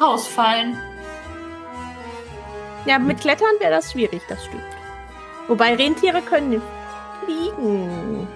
rausfallen. 0.00 0.78
Ja, 2.86 2.98
mit 2.98 3.20
Klettern 3.20 3.54
wäre 3.58 3.72
das 3.72 3.92
schwierig, 3.92 4.22
das 4.28 4.44
stimmt. 4.44 4.62
Wobei 5.46 5.74
Rentiere 5.74 6.22
können 6.22 6.50
nicht 6.50 6.62
fliegen. 7.24 8.28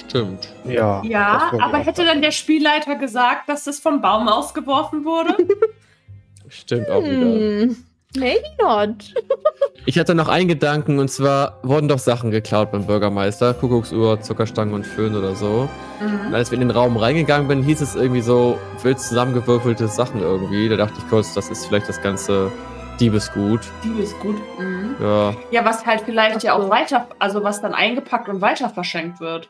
Stimmt. 0.00 0.48
Ja. 0.64 1.02
Ja, 1.04 1.50
das 1.52 1.60
aber 1.60 1.78
hätte 1.78 2.04
dann 2.04 2.22
der 2.22 2.30
Spielleiter 2.30 2.96
gesagt, 2.96 3.48
dass 3.48 3.66
es 3.66 3.78
vom 3.80 4.00
Baum 4.00 4.28
ausgeworfen 4.28 5.04
wurde? 5.04 5.36
Stimmt 6.48 6.88
auch 6.88 7.02
wieder. 7.02 7.12
Hm, 7.12 7.84
maybe 8.16 8.44
not. 8.60 9.14
Ich 9.86 9.98
hatte 9.98 10.14
noch 10.14 10.28
einen 10.28 10.48
Gedanken 10.48 10.98
und 10.98 11.08
zwar 11.08 11.60
wurden 11.62 11.88
doch 11.88 11.98
Sachen 11.98 12.30
geklaut 12.30 12.72
beim 12.72 12.84
Bürgermeister. 12.84 13.54
Kuckucksuhr, 13.54 14.20
Zuckerstangen 14.20 14.74
und 14.74 14.86
Föhn 14.86 15.16
oder 15.16 15.34
so. 15.34 15.66
Und 15.98 16.28
mhm. 16.28 16.34
als 16.34 16.50
wir 16.50 16.60
in 16.60 16.68
den 16.68 16.76
Raum 16.76 16.98
reingegangen 16.98 17.48
bin, 17.48 17.62
hieß 17.62 17.80
es 17.80 17.94
irgendwie 17.94 18.20
so 18.20 18.58
wild 18.82 19.00
zusammengewürfelte 19.00 19.88
Sachen 19.88 20.20
irgendwie. 20.20 20.68
Da 20.68 20.76
dachte 20.76 20.92
ich 20.98 21.08
kurz, 21.08 21.32
das 21.32 21.48
ist 21.48 21.64
vielleicht 21.64 21.88
das 21.88 22.02
ganze 22.02 22.52
Diebesgut. 23.00 23.60
Die 23.82 24.02
ist 24.02 24.18
gut. 24.20 24.36
Mhm. 24.58 24.96
Ja. 25.00 25.34
Ja, 25.50 25.64
was 25.64 25.86
halt 25.86 26.02
vielleicht 26.02 26.42
ja 26.42 26.52
Ach 26.52 26.58
so. 26.58 26.64
auch 26.64 26.70
weiter, 26.70 27.08
also 27.18 27.42
was 27.42 27.62
dann 27.62 27.72
eingepackt 27.72 28.28
und 28.28 28.42
weiter 28.42 28.68
verschenkt 28.68 29.20
wird. 29.20 29.48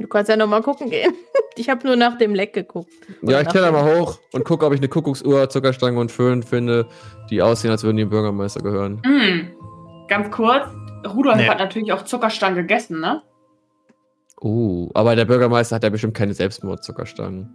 Du 0.00 0.08
kannst 0.08 0.30
ja 0.30 0.36
noch 0.36 0.48
mal 0.48 0.62
gucken 0.62 0.90
gehen. 0.90 1.12
Ich 1.56 1.68
habe 1.68 1.84
nur 1.86 1.96
nach 1.96 2.16
dem 2.16 2.34
Leck 2.34 2.54
geguckt. 2.54 2.90
Ja, 3.22 3.40
ich 3.40 3.48
kletter 3.48 3.70
mal 3.72 3.98
hoch 3.98 4.18
und 4.32 4.44
gucke, 4.44 4.64
ob 4.64 4.72
ich 4.72 4.78
eine 4.78 4.88
Kuckucksuhr, 4.88 5.50
Zuckerstange 5.50 5.98
und 5.98 6.10
Föhn 6.10 6.42
finde, 6.44 6.86
die 7.28 7.42
aussehen, 7.42 7.72
als 7.72 7.82
würden 7.82 7.96
die 7.96 8.04
dem 8.04 8.08
Bürgermeister 8.08 8.60
gehören. 8.62 9.02
Mhm. 9.04 9.50
Ganz 10.08 10.30
kurz, 10.30 10.68
Rudolf 11.06 11.36
Nee. 11.36 11.48
hat 11.48 11.58
natürlich 11.58 11.92
auch 11.92 12.04
Zuckerstangen 12.04 12.54
gegessen, 12.54 13.00
ne? 13.00 13.20
Uh, 14.40 14.90
aber 14.94 15.16
der 15.16 15.24
Bürgermeister 15.26 15.76
hat 15.76 15.82
ja 15.82 15.90
bestimmt 15.90 16.14
keine 16.14 16.32
Selbstmordzuckerstangen. 16.32 17.52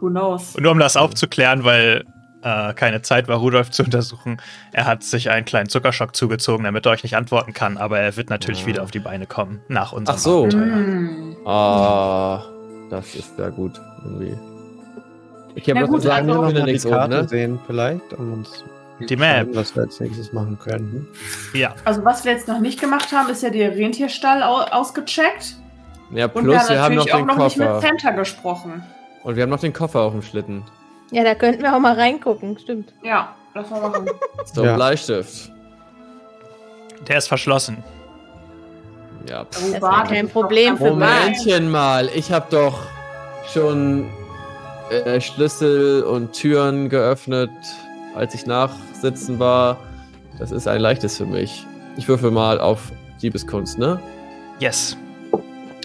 Who 0.00 0.08
knows? 0.08 0.54
Und 0.54 0.62
nur 0.62 0.72
um 0.72 0.78
das 0.78 0.96
aufzuklären, 0.96 1.64
weil 1.64 2.04
äh, 2.42 2.72
keine 2.74 3.02
Zeit 3.02 3.28
war, 3.28 3.36
Rudolf 3.38 3.70
zu 3.70 3.82
untersuchen, 3.84 4.40
er 4.72 4.86
hat 4.86 5.02
sich 5.02 5.30
einen 5.30 5.44
kleinen 5.44 5.68
Zuckerschock 5.68 6.14
zugezogen, 6.16 6.64
damit 6.64 6.86
er 6.86 6.92
euch 6.92 7.02
nicht 7.02 7.16
antworten 7.16 7.52
kann, 7.52 7.76
aber 7.76 7.98
er 8.00 8.16
wird 8.16 8.30
natürlich 8.30 8.62
Ah. 8.64 8.66
wieder 8.66 8.82
auf 8.82 8.90
die 8.90 8.98
Beine 9.00 9.26
kommen 9.26 9.60
nach 9.68 9.92
unserem 9.92 10.16
Ach 10.16 10.20
so. 10.20 10.38
Abenteuer. 10.44 10.76
Mhm. 10.76 11.36
Ah, 11.46 12.44
das 12.90 13.14
ist 13.14 13.36
sehr 13.36 13.50
gut 13.50 13.80
irgendwie. 14.04 14.36
Ich 15.54 15.68
habe 15.68 15.80
Ja, 15.80 15.86
zu 15.86 15.98
sagen, 15.98 16.30
also- 16.30 16.46
ich 16.48 16.54
noch 16.54 16.60
mal 16.60 16.72
die 16.72 16.80
oben, 16.80 16.90
Karte 16.94 17.14
ne? 17.22 17.28
sehen 17.28 17.58
vielleicht 17.66 18.12
und 18.14 18.32
uns 18.32 18.64
Die 19.08 19.16
Map. 19.16 19.48
was 19.54 19.74
wir 19.74 19.82
als 19.84 19.98
nächstes 19.98 20.32
machen 20.32 20.58
könnten. 20.58 21.08
Ja, 21.54 21.74
Also 21.84 22.04
was 22.04 22.24
wir 22.24 22.32
jetzt 22.32 22.46
noch 22.48 22.60
nicht 22.60 22.80
gemacht 22.80 23.10
haben, 23.12 23.28
ist 23.30 23.42
ja 23.42 23.50
der 23.50 23.74
Rentierstall 23.76 24.42
au 24.42 24.60
ausgecheckt. 24.70 25.56
Ja, 26.12 26.26
Und 26.26 26.44
plus 26.44 26.46
wir 26.46 26.52
wir 26.52 26.60
haben 26.60 26.68
haben 26.84 26.94
noch 26.96 27.04
natürlich 27.06 27.12
auch 27.14 27.18
den 27.18 27.26
noch 27.26 27.44
nicht 27.44 27.56
mit 27.56 27.66
Koffer. 27.68 27.80
Santa 27.80 28.10
gesprochen. 28.10 28.82
Und 29.22 29.36
wir 29.36 29.42
haben 29.42 29.50
noch 29.50 29.60
den 29.60 29.72
Koffer 29.72 30.00
auf 30.00 30.12
dem 30.12 30.22
Schlitten. 30.22 30.62
Ja, 31.10 31.24
da 31.24 31.34
könnten 31.34 31.62
wir 31.62 31.74
auch 31.74 31.80
mal 31.80 31.94
reingucken, 31.94 32.58
stimmt. 32.58 32.92
Ja, 33.02 33.34
lass 33.54 33.68
mal 33.70 33.80
machen. 33.80 34.06
So, 34.52 34.64
Ja. 34.64 34.74
Bleistift. 34.76 35.50
der 37.08 37.18
ist 37.18 37.28
verschlossen. 37.28 37.82
Ja. 39.28 39.44
Das 39.50 39.62
ist 39.62 39.80
ja 39.82 40.02
kein 40.06 40.28
Problem 40.28 40.76
für. 40.78 40.90
Momentchen 40.90 41.70
mal, 41.70 42.08
ich 42.14 42.32
habe 42.32 42.46
doch 42.50 42.78
schon 43.52 44.08
äh, 44.90 45.20
Schlüssel 45.20 46.02
und 46.02 46.32
Türen 46.32 46.88
geöffnet, 46.88 47.50
als 48.14 48.34
ich 48.34 48.46
nachsitzen 48.46 49.38
war. 49.38 49.76
Das 50.38 50.50
ist 50.52 50.66
ein 50.66 50.80
leichtes 50.80 51.16
für 51.18 51.26
mich. 51.26 51.66
Ich 51.96 52.08
würfel 52.08 52.30
mal 52.30 52.58
auf 52.60 52.90
Diebeskunst, 53.20 53.78
ne? 53.78 54.00
Yes. 54.58 54.96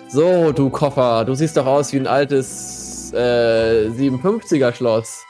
So, 0.08 0.52
du 0.54 0.70
Koffer, 0.70 1.26
du 1.26 1.34
siehst 1.36 1.58
doch 1.58 1.66
aus 1.66 1.92
wie 1.92 1.98
ein 1.98 2.08
altes 2.08 2.85
äh, 3.16 3.88
57er 3.90 4.74
Schloss. 4.74 5.24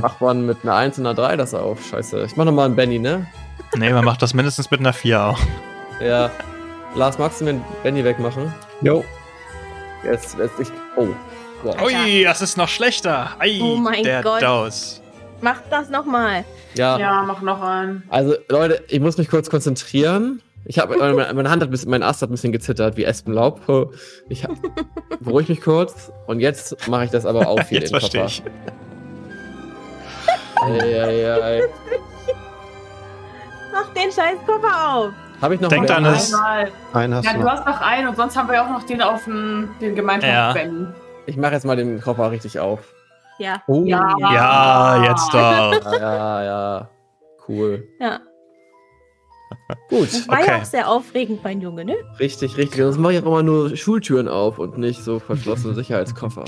Macht 0.00 0.20
man 0.20 0.44
mit 0.46 0.58
einer 0.62 0.74
1 0.74 0.98
und 0.98 1.06
einer 1.06 1.14
3 1.14 1.36
das 1.36 1.54
auf? 1.54 1.84
Scheiße. 1.86 2.24
Ich 2.24 2.36
mach 2.36 2.44
nochmal 2.44 2.66
einen 2.66 2.76
Benny, 2.76 2.98
ne? 2.98 3.26
Nee, 3.76 3.92
man 3.92 4.04
macht 4.04 4.20
das 4.22 4.34
mindestens 4.34 4.70
mit 4.70 4.80
einer 4.80 4.92
4 4.92 5.20
auch. 5.22 5.38
Ja. 6.00 6.30
Lars, 6.94 7.18
magst 7.18 7.40
du 7.40 7.44
mir 7.44 7.50
einen 7.50 7.64
Benny 7.82 8.04
wegmachen? 8.04 8.52
Jo. 8.82 9.04
Jetzt, 10.04 10.36
jetzt 10.38 10.60
ich. 10.60 10.68
Oh. 10.96 11.08
Gott. 11.62 11.80
Ui, 11.82 12.22
das 12.24 12.42
ist 12.42 12.56
noch 12.56 12.68
schlechter. 12.68 13.30
Ei, 13.38 13.58
Oh 13.62 13.76
mein 13.76 14.02
der 14.02 14.22
Gott. 14.22 14.42
Daus. 14.42 15.00
Macht 15.40 15.64
das 15.70 15.88
nochmal. 15.88 16.44
Ja. 16.74 16.98
Ja, 16.98 17.22
mach 17.26 17.40
noch 17.42 17.62
einen. 17.62 18.02
Also, 18.08 18.34
Leute, 18.48 18.84
ich 18.88 19.00
muss 19.00 19.16
mich 19.16 19.28
kurz 19.28 19.48
konzentrieren. 19.50 20.42
Ich 20.68 20.78
habe 20.80 20.96
meine, 20.98 21.14
meine 21.32 21.48
Hand 21.50 21.62
hat 21.62 21.68
ein 21.68 21.70
bisschen, 21.70 21.90
mein 21.90 22.02
Ast 22.02 22.22
hat 22.22 22.28
ein 22.28 22.32
bisschen 22.32 22.50
gezittert 22.52 22.96
wie 22.96 23.04
Espenlaub. 23.04 23.60
Ich 24.28 24.44
hab, 24.44 24.50
beruhig 25.20 25.48
mich 25.48 25.60
kurz 25.60 26.10
und 26.26 26.40
jetzt 26.40 26.88
mache 26.88 27.04
ich 27.04 27.10
das 27.10 27.24
aber 27.24 27.46
auf 27.48 27.60
hier 27.68 27.78
Jetzt 27.80 27.92
den 27.92 28.00
verstehe 28.00 28.22
Koffer. 28.22 28.32
ich. 28.32 28.42
Ei, 30.62 31.02
ei, 31.02 31.42
ei. 31.42 31.62
Mach 33.72 33.88
den 33.94 34.10
scheiß 34.10 34.38
Koffer 34.46 34.94
auf. 34.94 35.12
Habe 35.42 35.54
ich 35.54 35.60
noch 35.60 35.68
Denkt 35.68 35.88
mal 35.90 36.02
das- 36.02 36.32
Einmal. 36.34 36.68
Einen 36.94 37.14
hast 37.14 37.24
Ja, 37.26 37.32
du 37.32 37.38
du 37.38 37.44
noch. 37.44 37.52
hast 37.52 37.66
noch 37.66 37.80
einen 37.80 38.08
und 38.08 38.16
sonst 38.16 38.36
haben 38.36 38.48
wir 38.48 38.62
auch 38.62 38.70
noch 38.70 38.82
den 38.84 39.02
auf 39.02 39.24
den, 39.24 39.68
den 39.80 39.94
Gemeinschaftsspenden. 39.94 40.94
Ich 41.26 41.36
mache 41.36 41.52
jetzt 41.52 41.66
mal 41.66 41.76
den 41.76 42.00
Koffer 42.00 42.30
richtig 42.30 42.58
auf. 42.58 42.80
Ja. 43.38 43.62
Oh, 43.66 43.82
Ja. 43.84 44.16
Ja, 44.18 45.04
jetzt 45.04 45.28
doch. 45.32 45.92
Ja, 45.92 45.98
ja, 46.00 46.42
ja. 46.44 46.88
Cool. 47.46 47.86
Ja. 48.00 48.20
Gut. 49.88 50.08
Das 50.12 50.28
war 50.28 50.38
Okay. 50.40 50.50
ja 50.50 50.58
auch 50.60 50.64
sehr 50.64 50.88
aufregend, 50.88 51.42
mein 51.42 51.60
Junge, 51.60 51.84
ne? 51.84 51.94
Richtig, 52.20 52.56
richtig. 52.56 52.80
Sonst 52.80 52.98
mache 52.98 53.14
ich 53.14 53.18
auch 53.22 53.26
immer 53.26 53.42
nur 53.42 53.76
Schultüren 53.76 54.28
auf 54.28 54.58
und 54.58 54.78
nicht 54.78 55.02
so 55.02 55.18
verschlossene 55.18 55.74
Sicherheitskoffer. 55.76 56.44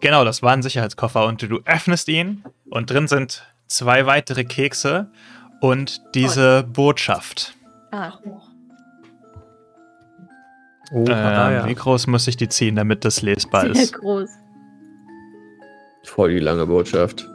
Genau, 0.00 0.24
das 0.24 0.42
war 0.42 0.52
ein 0.52 0.62
Sicherheitskoffer 0.62 1.26
und 1.26 1.42
du 1.42 1.60
öffnest 1.64 2.08
ihn 2.08 2.42
und 2.70 2.90
drin 2.90 3.06
sind 3.08 3.42
zwei 3.66 4.06
weitere 4.06 4.44
Kekse 4.44 5.10
und 5.60 6.00
diese 6.14 6.62
Botschaft. 6.64 7.54
Ah. 7.90 8.12
oh, 10.92 11.04
Ähm, 11.06 11.06
ja. 11.06 11.66
Wie 11.66 11.74
groß 11.74 12.06
muss 12.06 12.26
ich 12.28 12.36
die 12.36 12.48
ziehen, 12.48 12.76
damit 12.76 13.04
das 13.04 13.22
lesbar 13.22 13.62
Sehr 13.62 13.70
ist? 13.82 13.94
groß. 13.94 14.28
Voll 16.04 16.34
die 16.34 16.40
lange 16.40 16.66
Botschaft. 16.66 17.26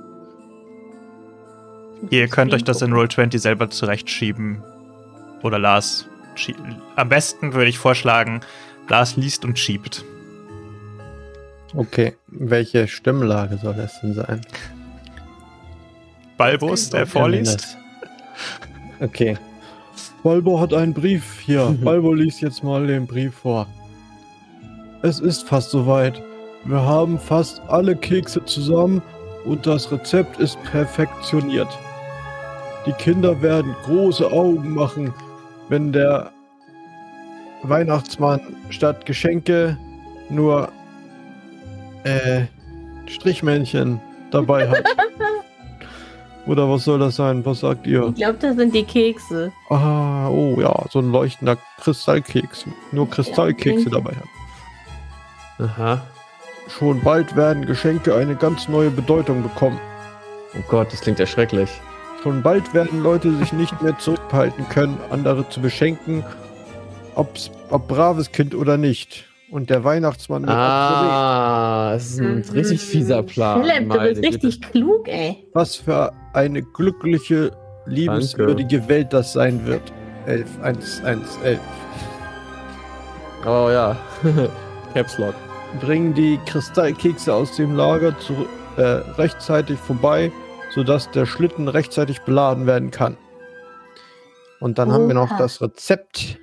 Ihr 2.12 2.28
könnt 2.28 2.54
euch 2.54 2.64
das 2.64 2.82
in 2.82 2.94
Roll20 2.94 3.40
selber 3.40 3.70
zurechtschieben. 3.70 4.64
Oder 5.44 5.60
Lars. 5.60 6.08
Am 6.96 7.10
besten 7.10 7.54
würde 7.54 7.70
ich 7.70 7.78
vorschlagen, 7.78 8.42
Lars 8.88 9.18
liest 9.18 9.44
und 9.46 9.60
schiebt. 9.60 10.06
okay. 11.76 12.16
Welche 12.28 12.88
Stimmlage 12.88 13.58
soll 13.58 13.76
es 13.80 14.00
denn 14.02 14.14
sein? 14.14 14.42
Balbus, 16.38 16.90
der 16.90 17.06
vorliest. 17.08 17.78
Okay. 19.02 19.38
Balbo 20.24 20.60
hat 20.60 20.74
einen 20.74 20.94
Brief 20.94 21.40
hier. 21.40 21.74
Balbo 21.82 22.14
liest 22.14 22.42
jetzt 22.42 22.64
mal 22.64 22.86
den 22.86 23.08
Brief 23.08 23.34
vor. 23.34 23.66
Es 25.02 25.22
ist 25.22 25.48
fast 25.48 25.72
soweit. 25.72 26.22
Wir 26.66 26.82
haben 26.82 27.18
fast 27.18 27.62
alle 27.70 27.96
Kekse 27.96 28.44
zusammen 28.44 29.02
und 29.46 29.66
das 29.66 29.90
Rezept 29.92 30.38
ist 30.40 30.62
perfektioniert. 30.64 31.70
Die 32.86 32.92
Kinder 32.94 33.42
werden 33.42 33.74
große 33.86 34.30
Augen 34.30 34.74
machen, 34.74 35.14
wenn 35.70 35.92
der 35.94 36.32
Weihnachtsmann 37.64 38.42
statt 38.70 39.06
Geschenke 39.06 39.78
nur 40.30 40.70
äh, 42.04 42.42
Strichmännchen 43.08 44.00
dabei 44.32 44.68
hat. 44.70 44.84
Oder 46.46 46.70
was 46.70 46.86
soll 46.86 47.00
das 47.00 47.18
sein? 47.18 47.46
Was 47.46 47.60
sagt 47.60 47.86
ihr? 47.86 48.08
Ich 48.10 48.16
glaube, 48.16 48.38
das 48.40 48.56
sind 48.56 48.74
die 48.74 48.84
Kekse. 48.84 49.52
Ah, 49.70 50.30
oh 50.30 50.56
ja, 50.60 50.74
so 50.90 51.00
ein 51.00 51.12
leuchtender 51.12 51.58
Kristallkeks. 51.82 52.66
Nur 52.92 53.10
Kristallkekse 53.10 53.90
klingt- 53.90 53.94
dabei 53.94 54.16
haben. 54.16 54.30
Aha. 55.70 56.02
Schon 56.70 57.02
bald 57.02 57.36
werden 57.36 57.66
Geschenke 57.66 58.16
eine 58.16 58.36
ganz 58.36 58.68
neue 58.70 58.90
Bedeutung 58.90 59.44
bekommen. 59.44 59.80
Oh 60.56 60.62
Gott, 60.70 60.92
das 60.94 61.02
klingt 61.02 61.20
erschrecklich. 61.20 61.70
Schon 62.24 62.42
bald 62.44 62.74
werden 62.74 63.02
Leute 63.02 63.34
sich 63.38 63.54
nicht 63.54 63.82
mehr 63.82 63.98
zurückhalten 63.98 64.68
können, 64.70 64.98
andere 65.10 65.48
zu 65.50 65.62
beschenken, 65.62 66.24
ob's, 67.16 67.50
ob 67.70 67.88
braves 67.88 68.32
Kind 68.32 68.54
oder 68.56 68.78
nicht. 68.78 69.26
Und 69.52 69.70
der 69.72 69.84
Weihnachtsmann 69.84 70.44
wird. 70.44 70.52
Ah, 70.56 71.94
es 71.96 72.12
ist 72.12 72.20
ein 72.20 72.36
Mhm. 72.38 72.44
richtig 72.54 72.82
fieser 72.82 73.24
Plan. 73.24 73.64
Philipp, 73.64 73.90
du 73.92 74.00
bist 74.00 74.24
richtig 74.24 74.62
klug, 74.62 75.08
ey. 75.08 75.48
Was 75.54 75.76
für 75.78 76.12
eine 76.34 76.62
glückliche, 76.62 77.52
liebenswürdige 77.88 78.88
Welt 78.88 79.12
das 79.12 79.34
sein 79.34 79.66
wird. 79.66 79.82
11, 80.28 80.46
1, 80.62 81.02
1, 81.04 81.40
11. 81.44 81.60
Oh 83.46 83.70
ja. 83.72 83.96
Caps 84.94 85.18
Lock. 85.18 85.34
bringen 85.80 86.14
die 86.14 86.38
Kristallkekse 86.46 87.34
aus 87.34 87.56
dem 87.56 87.76
Lager 87.76 88.14
zu, 88.20 88.34
äh, 88.78 88.82
rechtzeitig 89.18 89.80
vorbei, 89.80 90.32
sodass 90.70 91.10
der 91.12 91.26
Schlitten 91.26 91.68
rechtzeitig 91.68 92.22
beladen 92.22 92.66
werden 92.66 92.92
kann. 92.92 93.18
Und 94.60 94.78
dann 94.78 94.92
haben 94.92 95.08
wir 95.08 95.16
noch 95.16 95.32
Oha. 95.32 95.38
das 95.38 95.62
Rezept 95.62 96.40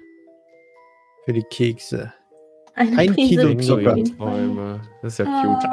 für 1.24 1.32
die 1.32 1.44
Kekse. 1.44 2.12
Eine 2.74 2.98
Ein 2.98 3.14
Prise 3.14 3.54
Kilo 3.54 3.54
Zucker. 3.60 3.96
Das 5.02 5.12
ist 5.12 5.18
ja 5.18 5.24
cute. 5.24 5.70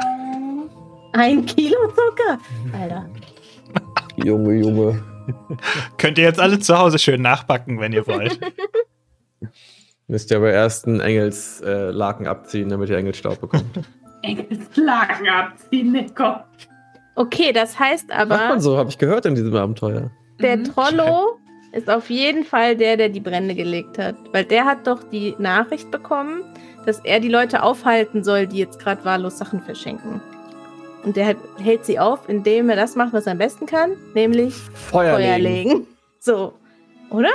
Ein 1.12 1.46
Kilo 1.46 1.88
Zucker. 1.88 2.38
Alter. 2.78 3.08
Junge, 4.16 4.54
Junge. 4.54 5.02
Könnt 5.98 6.18
ihr 6.18 6.24
jetzt 6.24 6.40
alle 6.40 6.58
zu 6.58 6.78
Hause 6.78 6.98
schön 6.98 7.22
nachbacken, 7.22 7.80
wenn 7.80 7.92
ihr 7.92 8.06
wollt. 8.06 8.38
Müsst 10.06 10.30
ihr 10.30 10.36
aber 10.36 10.52
erst 10.52 10.86
einen 10.86 11.00
Engelslaken 11.00 12.26
äh, 12.26 12.28
abziehen, 12.28 12.68
damit 12.68 12.90
ihr 12.90 12.98
Engelstaub 12.98 13.40
bekommt. 13.40 13.80
Engelslagen 14.22 15.28
abziehen, 15.28 15.92
Nico. 15.92 16.36
Okay, 17.16 17.52
das 17.52 17.78
heißt 17.78 18.08
Macht 18.08 18.18
aber, 18.20 18.36
man 18.48 18.60
so, 18.60 18.76
habe 18.76 18.90
ich 18.90 18.98
gehört 18.98 19.26
in 19.26 19.34
diesem 19.34 19.54
Abenteuer. 19.54 20.10
der 20.40 20.56
Mhm. 20.56 20.64
Trollo 20.64 21.38
ist 21.72 21.88
auf 21.90 22.10
jeden 22.10 22.44
Fall 22.44 22.76
der, 22.76 22.96
der 22.96 23.08
die 23.08 23.20
Brände 23.20 23.54
gelegt 23.54 23.98
hat. 23.98 24.16
Weil 24.32 24.44
der 24.44 24.64
hat 24.64 24.86
doch 24.86 25.02
die 25.10 25.34
Nachricht 25.38 25.90
bekommen, 25.90 26.42
dass 26.86 27.00
er 27.00 27.20
die 27.20 27.28
Leute 27.28 27.62
aufhalten 27.62 28.22
soll, 28.24 28.46
die 28.46 28.58
jetzt 28.58 28.78
gerade 28.78 29.04
wahllos 29.04 29.38
Sachen 29.38 29.60
verschenken. 29.60 30.20
Und 31.04 31.16
der 31.16 31.34
hält 31.62 31.84
sie 31.84 31.98
auf, 31.98 32.28
indem 32.28 32.70
er 32.70 32.76
das 32.76 32.94
macht, 32.96 33.12
was 33.12 33.26
er 33.26 33.32
am 33.32 33.38
besten 33.38 33.66
kann, 33.66 33.92
nämlich 34.14 34.54
Feuer, 34.54 35.14
Feuer 35.16 35.38
legen. 35.38 35.68
legen. 35.70 35.86
So. 36.20 36.54
Oder? 37.10 37.28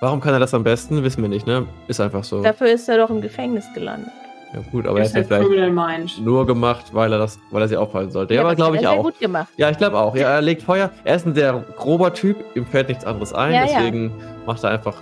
Warum 0.00 0.20
kann 0.20 0.32
er 0.32 0.38
das 0.38 0.54
am 0.54 0.62
besten? 0.62 1.02
Wissen 1.02 1.20
wir 1.22 1.28
nicht, 1.28 1.48
ne? 1.48 1.66
Ist 1.88 2.00
einfach 2.00 2.22
so. 2.22 2.42
Dafür 2.42 2.68
ist 2.68 2.88
er 2.88 2.98
doch 2.98 3.10
im 3.10 3.20
Gefängnis 3.20 3.64
gelandet. 3.74 4.12
Ja 4.56 4.62
gut, 4.72 4.86
aber 4.86 5.00
er 5.00 5.04
ist 5.04 5.14
hat 5.14 5.28
ja 5.30 5.42
vielleicht 5.44 6.18
nur 6.20 6.46
gemacht, 6.46 6.86
weil 6.92 7.12
er 7.12 7.18
das, 7.18 7.38
weil 7.50 7.60
er 7.60 7.68
sie 7.68 7.76
aufhalten 7.76 8.10
sollte. 8.10 8.32
Ja, 8.32 8.40
aber 8.40 8.50
das 8.50 8.56
glaube 8.56 8.76
ich 8.76 8.82
er 8.82 8.90
sehr 8.90 8.98
auch. 8.98 9.04
gut 9.04 9.20
gemacht. 9.20 9.48
Ja, 9.58 9.68
ich 9.68 9.76
glaube 9.76 9.98
auch. 9.98 10.16
Ja, 10.16 10.30
er 10.30 10.40
legt 10.40 10.62
Feuer. 10.62 10.90
Er 11.04 11.16
ist 11.16 11.26
ein 11.26 11.34
sehr 11.34 11.62
grober 11.76 12.14
Typ, 12.14 12.38
ihm 12.54 12.64
fällt 12.64 12.88
nichts 12.88 13.04
anderes 13.04 13.34
ein, 13.34 13.52
Ja, 13.52 13.66
ja. 13.66 13.78
deswegen 13.78 14.12
macht 14.46 14.64
er 14.64 14.70
einfach. 14.70 14.94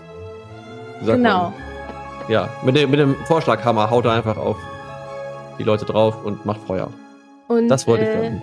Genau. 1.06 1.42
Man, 1.44 1.52
ja, 2.28 2.48
mit 2.64 2.76
dem, 2.76 2.90
mit 2.90 2.98
dem 2.98 3.14
Vorschlaghammer 3.26 3.90
haut 3.90 4.06
er 4.06 4.12
einfach 4.12 4.36
auf 4.36 4.56
die 5.58 5.62
Leute 5.62 5.84
drauf 5.84 6.24
und 6.24 6.44
macht 6.44 6.60
Feuer. 6.62 6.88
Und, 7.46 7.68
Das 7.68 7.86
wollte 7.86 8.04
ich 8.04 8.10
äh, 8.10 8.22
sagen. 8.22 8.42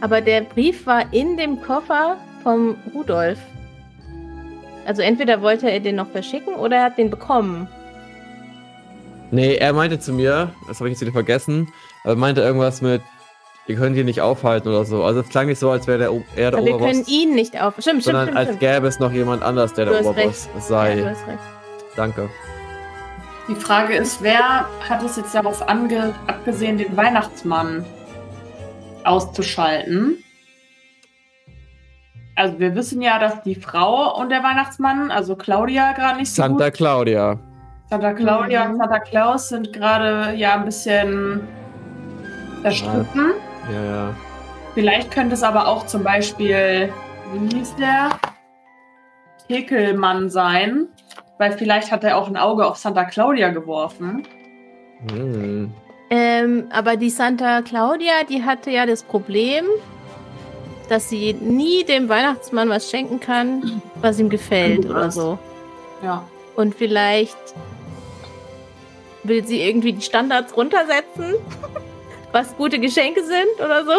Aber 0.00 0.22
der 0.22 0.40
Brief 0.42 0.86
war 0.86 1.12
in 1.12 1.36
dem 1.36 1.60
Koffer 1.60 2.16
vom 2.42 2.76
Rudolf. 2.94 3.38
Also 4.86 5.02
entweder 5.02 5.42
wollte 5.42 5.70
er 5.70 5.80
den 5.80 5.96
noch 5.96 6.08
verschicken 6.08 6.54
oder 6.54 6.76
er 6.76 6.84
hat 6.84 6.96
den 6.96 7.10
bekommen. 7.10 7.68
Nee, 9.30 9.54
er 9.56 9.72
meinte 9.72 9.98
zu 10.00 10.12
mir, 10.12 10.52
das 10.66 10.80
habe 10.80 10.88
ich 10.88 10.94
jetzt 10.94 11.00
wieder 11.02 11.12
vergessen, 11.12 11.72
aber 12.04 12.16
meinte 12.16 12.40
irgendwas 12.40 12.82
mit, 12.82 13.00
ihr 13.68 13.76
könnt 13.76 13.96
ihn 13.96 14.06
nicht 14.06 14.20
aufhalten 14.20 14.68
oder 14.68 14.84
so. 14.84 15.04
Also 15.04 15.20
es 15.20 15.28
klang 15.28 15.46
nicht 15.46 15.58
so, 15.60 15.70
als 15.70 15.86
wäre 15.86 15.98
der, 15.98 16.12
O- 16.12 16.24
er 16.34 16.50
der 16.50 16.58
Aber 16.58 16.66
wir 16.66 16.72
können 16.78 16.82
Oberboss, 17.00 17.08
ihn 17.08 17.34
nicht 17.34 17.60
auf. 17.60 17.74
Stimmt, 17.74 17.84
stimmt, 17.84 18.04
sondern 18.04 18.24
stimmt. 18.24 18.38
als 18.38 18.46
stimmt. 18.48 18.60
gäbe 18.60 18.86
es 18.88 18.98
noch 18.98 19.12
jemand 19.12 19.42
anders, 19.42 19.72
der 19.74 19.84
Du 19.86 19.90
der 19.92 20.00
hast 20.00 20.06
Oberboss 20.06 20.48
sei. 20.58 20.90
Ja, 20.96 21.02
du 21.04 21.10
hast 21.10 21.26
recht. 21.28 21.38
Danke. 21.96 22.28
Die 23.48 23.54
Frage 23.54 23.94
ist, 23.94 24.22
wer 24.22 24.66
hat 24.88 25.02
es 25.04 25.16
jetzt 25.16 25.34
darauf 25.34 25.68
ange 25.68 26.14
abgesehen, 26.26 26.78
den 26.78 26.96
Weihnachtsmann 26.96 27.84
auszuschalten? 29.04 30.22
Also 32.36 32.58
wir 32.58 32.74
wissen 32.74 33.02
ja, 33.02 33.18
dass 33.18 33.42
die 33.42 33.54
Frau 33.56 34.16
und 34.18 34.30
der 34.30 34.42
Weihnachtsmann, 34.42 35.10
also 35.10 35.36
Claudia, 35.36 35.92
gerade 35.92 36.18
nicht 36.20 36.30
so 36.34 36.42
Santa 36.42 36.66
gut. 36.70 36.74
Claudia. 36.76 37.38
Santa 37.90 38.12
Claudia 38.12 38.64
Mhm. 38.64 38.70
und 38.72 38.76
Santa 38.78 38.98
Claus 39.00 39.48
sind 39.48 39.72
gerade 39.72 40.34
ja 40.36 40.54
ein 40.54 40.64
bisschen 40.64 41.46
zerstritten. 42.62 43.32
Ja, 43.72 43.84
ja. 43.84 44.14
Vielleicht 44.74 45.10
könnte 45.10 45.34
es 45.34 45.42
aber 45.42 45.66
auch 45.66 45.86
zum 45.86 46.04
Beispiel, 46.04 46.92
wie 47.32 47.56
hieß 47.56 47.74
der? 47.76 48.10
Tekelmann 49.48 50.30
sein. 50.30 50.86
Weil 51.38 51.52
vielleicht 51.52 51.90
hat 51.90 52.04
er 52.04 52.16
auch 52.18 52.28
ein 52.28 52.36
Auge 52.36 52.66
auf 52.66 52.76
Santa 52.76 53.04
Claudia 53.04 53.48
geworfen. 53.48 54.22
Hm. 55.10 55.72
Ähm, 56.10 56.64
aber 56.70 56.96
die 56.96 57.10
Santa 57.10 57.62
Claudia, 57.62 58.24
die 58.28 58.44
hatte 58.44 58.70
ja 58.70 58.84
das 58.86 59.02
Problem, 59.02 59.64
dass 60.88 61.08
sie 61.08 61.32
nie 61.32 61.82
dem 61.84 62.08
Weihnachtsmann 62.08 62.68
was 62.68 62.90
schenken 62.90 63.18
kann, 63.20 63.80
was 64.00 64.18
ihm 64.20 64.28
gefällt 64.28 64.88
oder 64.88 65.10
so. 65.10 65.38
Ja. 66.04 66.22
Und 66.56 66.74
vielleicht 66.74 67.38
will 69.24 69.46
sie 69.46 69.62
irgendwie 69.62 69.92
die 69.92 70.02
Standards 70.02 70.56
runtersetzen, 70.56 71.34
was 72.32 72.56
gute 72.56 72.78
Geschenke 72.78 73.22
sind 73.24 73.64
oder 73.64 73.84
so. 73.84 73.92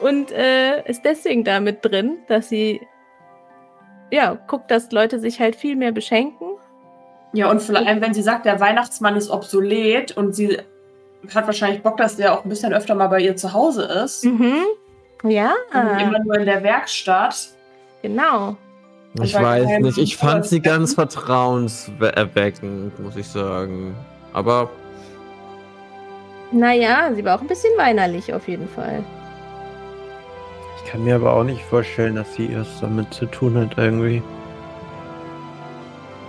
Und 0.00 0.32
äh, 0.32 0.88
ist 0.88 1.04
deswegen 1.04 1.44
damit 1.44 1.84
drin, 1.84 2.18
dass 2.28 2.48
sie 2.48 2.80
ja 4.10 4.36
guckt, 4.46 4.70
dass 4.70 4.90
Leute 4.92 5.18
sich 5.18 5.40
halt 5.40 5.56
viel 5.56 5.76
mehr 5.76 5.92
beschenken. 5.92 6.46
Ja, 7.32 7.50
und 7.50 7.60
vielleicht, 7.60 8.00
wenn 8.00 8.14
sie 8.14 8.22
sagt, 8.22 8.46
der 8.46 8.60
Weihnachtsmann 8.60 9.16
ist 9.16 9.30
obsolet 9.30 10.16
und 10.16 10.34
sie 10.34 10.58
hat 11.34 11.46
wahrscheinlich 11.46 11.82
Bock, 11.82 11.96
dass 11.96 12.16
der 12.16 12.32
auch 12.32 12.44
ein 12.44 12.48
bisschen 12.48 12.72
öfter 12.72 12.94
mal 12.94 13.08
bei 13.08 13.20
ihr 13.20 13.36
zu 13.36 13.52
Hause 13.52 13.82
ist. 14.04 14.24
Mhm. 14.24 14.62
Ja, 15.24 15.54
Und 15.72 16.00
immer 16.00 16.18
nur 16.22 16.36
in 16.36 16.44
der 16.44 16.62
Werkstatt. 16.62 17.48
genau. 18.02 18.56
Ich 19.22 19.34
weiß 19.34 19.80
nicht, 19.80 19.98
ich 19.98 20.16
fand 20.16 20.44
sie 20.44 20.60
ganz 20.60 20.94
vertrauenserweckend, 20.94 22.98
muss 22.98 23.16
ich 23.16 23.28
sagen. 23.28 23.94
Aber 24.34 24.68
Naja, 26.52 27.10
sie 27.14 27.24
war 27.24 27.36
auch 27.36 27.40
ein 27.40 27.46
bisschen 27.46 27.72
weinerlich 27.78 28.34
auf 28.34 28.46
jeden 28.46 28.68
Fall. 28.68 29.02
Ich 30.76 30.90
kann 30.90 31.02
mir 31.02 31.16
aber 31.16 31.32
auch 31.32 31.44
nicht 31.44 31.62
vorstellen, 31.62 32.16
dass 32.16 32.34
sie 32.34 32.50
erst 32.50 32.82
damit 32.82 33.14
zu 33.14 33.26
tun 33.26 33.56
hat 33.56 33.78
irgendwie. 33.78 34.22